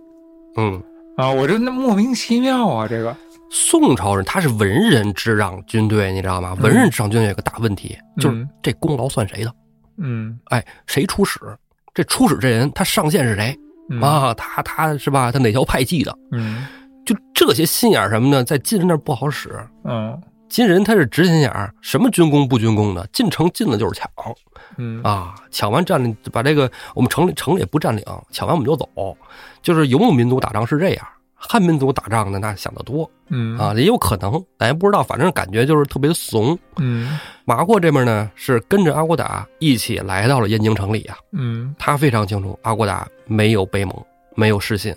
[0.56, 0.82] 嗯，
[1.16, 3.16] 啊，我这那莫名其妙啊，这个，
[3.48, 6.56] 宋朝人他是文人执掌军队，你知道吗？
[6.58, 9.54] 嗯文人执掌军队有个大问题，就是嗯这功劳算谁的？
[9.98, 11.38] 嗯哎，谁出使，
[11.94, 13.56] 这出使这人他上线是谁
[13.88, 14.34] 嗯啊？
[14.34, 15.30] 他他是吧？
[15.30, 16.12] 他哪条派系的？
[16.32, 16.66] 嗯
[17.04, 19.48] 就这些心眼儿什么的，在晋人那儿不好使。
[19.84, 24.10] 嗯金人他是直心眼儿，什么军功不军功的，进城进了就是抢
[24.78, 25.34] 嗯啊！
[25.50, 28.88] 抢完占领，把这个我们城里城里也不占领，抢完我们就走。
[29.62, 36.58] 就是游牧民族打仗是这样，汉民族打仗呢那想得多嗯啊，也有可能，咱也不知道，反正感觉就是特别怂。
[36.76, 44.04] 嗯马过这边呢是跟着阿骨打一起来到了燕京城里啊，嗯他非常清楚阿骨打没有北盟，
[44.34, 44.94] 没有失信，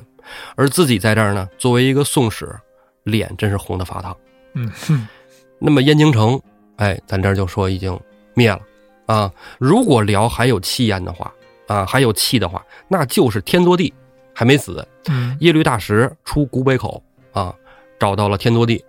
[0.56, 2.54] 而自己在这儿呢，作为一个宋使，
[3.04, 4.16] 脸真是红的发烫。
[4.54, 5.08] 嗯哼
[5.60, 6.40] 那么燕京城，
[6.77, 7.98] 哎，咱这儿就说已经
[8.34, 8.60] 灭了
[9.06, 9.31] 啊。
[9.57, 11.31] 如果辽还有气焰的话，
[11.68, 13.94] 啊，还有气的话，那就是天祚帝
[14.34, 17.53] 还没死，嗯耶律大石出古北口啊，
[17.99, 18.84] 找到了天祚帝。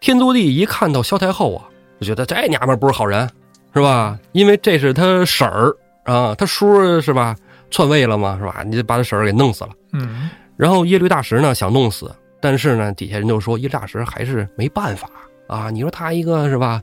[0.00, 1.64] 天祚帝一看到萧太后啊，
[1.98, 3.28] 就觉得这娘们不是好人，
[3.74, 4.18] 是吧？
[4.32, 5.74] 因为这是他婶儿
[6.04, 7.34] 啊，他叔是吧？
[7.70, 8.62] 篡位了嘛，是吧？
[8.64, 9.70] 你就把他婶儿给弄死了。
[9.92, 15.10] 嗯然后耶律大石呢想弄死，但是呢底下人就说耶律大石还是没办法
[15.46, 15.70] 啊。
[15.70, 16.82] 你说他一个是吧，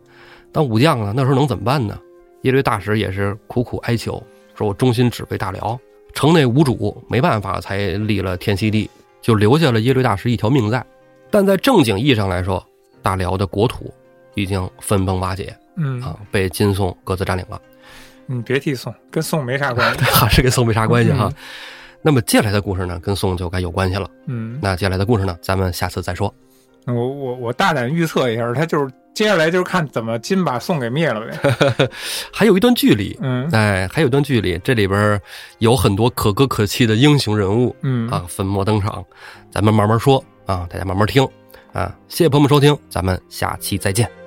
[0.51, 1.99] 当武将了，那时候能怎么办呢？
[2.41, 4.21] 耶律大石也是苦苦哀求，
[4.55, 5.79] 说我忠心只为大辽，
[6.13, 8.89] 城内无主，没办法才立了天熙帝，
[9.21, 10.85] 就留下了耶律大石一条命在。
[11.31, 12.65] 但在正经意义上来说，
[13.01, 13.93] 大辽的国土
[14.35, 17.61] 已经分崩瓦解嗯啊，被金宋各自占领了。
[18.25, 20.03] 你别提宋，跟宋没啥关系。
[20.05, 21.29] 还是跟宋没啥关系哈。
[21.29, 21.33] 嗯
[22.05, 24.09] 那么接下来的故事呢，跟宋就该有关系了。
[24.25, 26.33] 嗯，那接下来的故事呢，咱们下次再说。
[26.85, 31.89] 我我我大胆预测一下，他就是接下来就是看怎么金把宋给灭了呗。
[32.33, 35.19] 还有一段距离，嗯哎，还有一段距离，这里边
[35.59, 39.03] 有很多可歌可泣的英雄人物嗯啊，粉墨登场，
[39.51, 41.23] 咱们慢慢说啊，大家慢慢听
[41.71, 41.95] 啊。
[42.07, 44.22] 谢谢朋友们收听，咱们下期再见。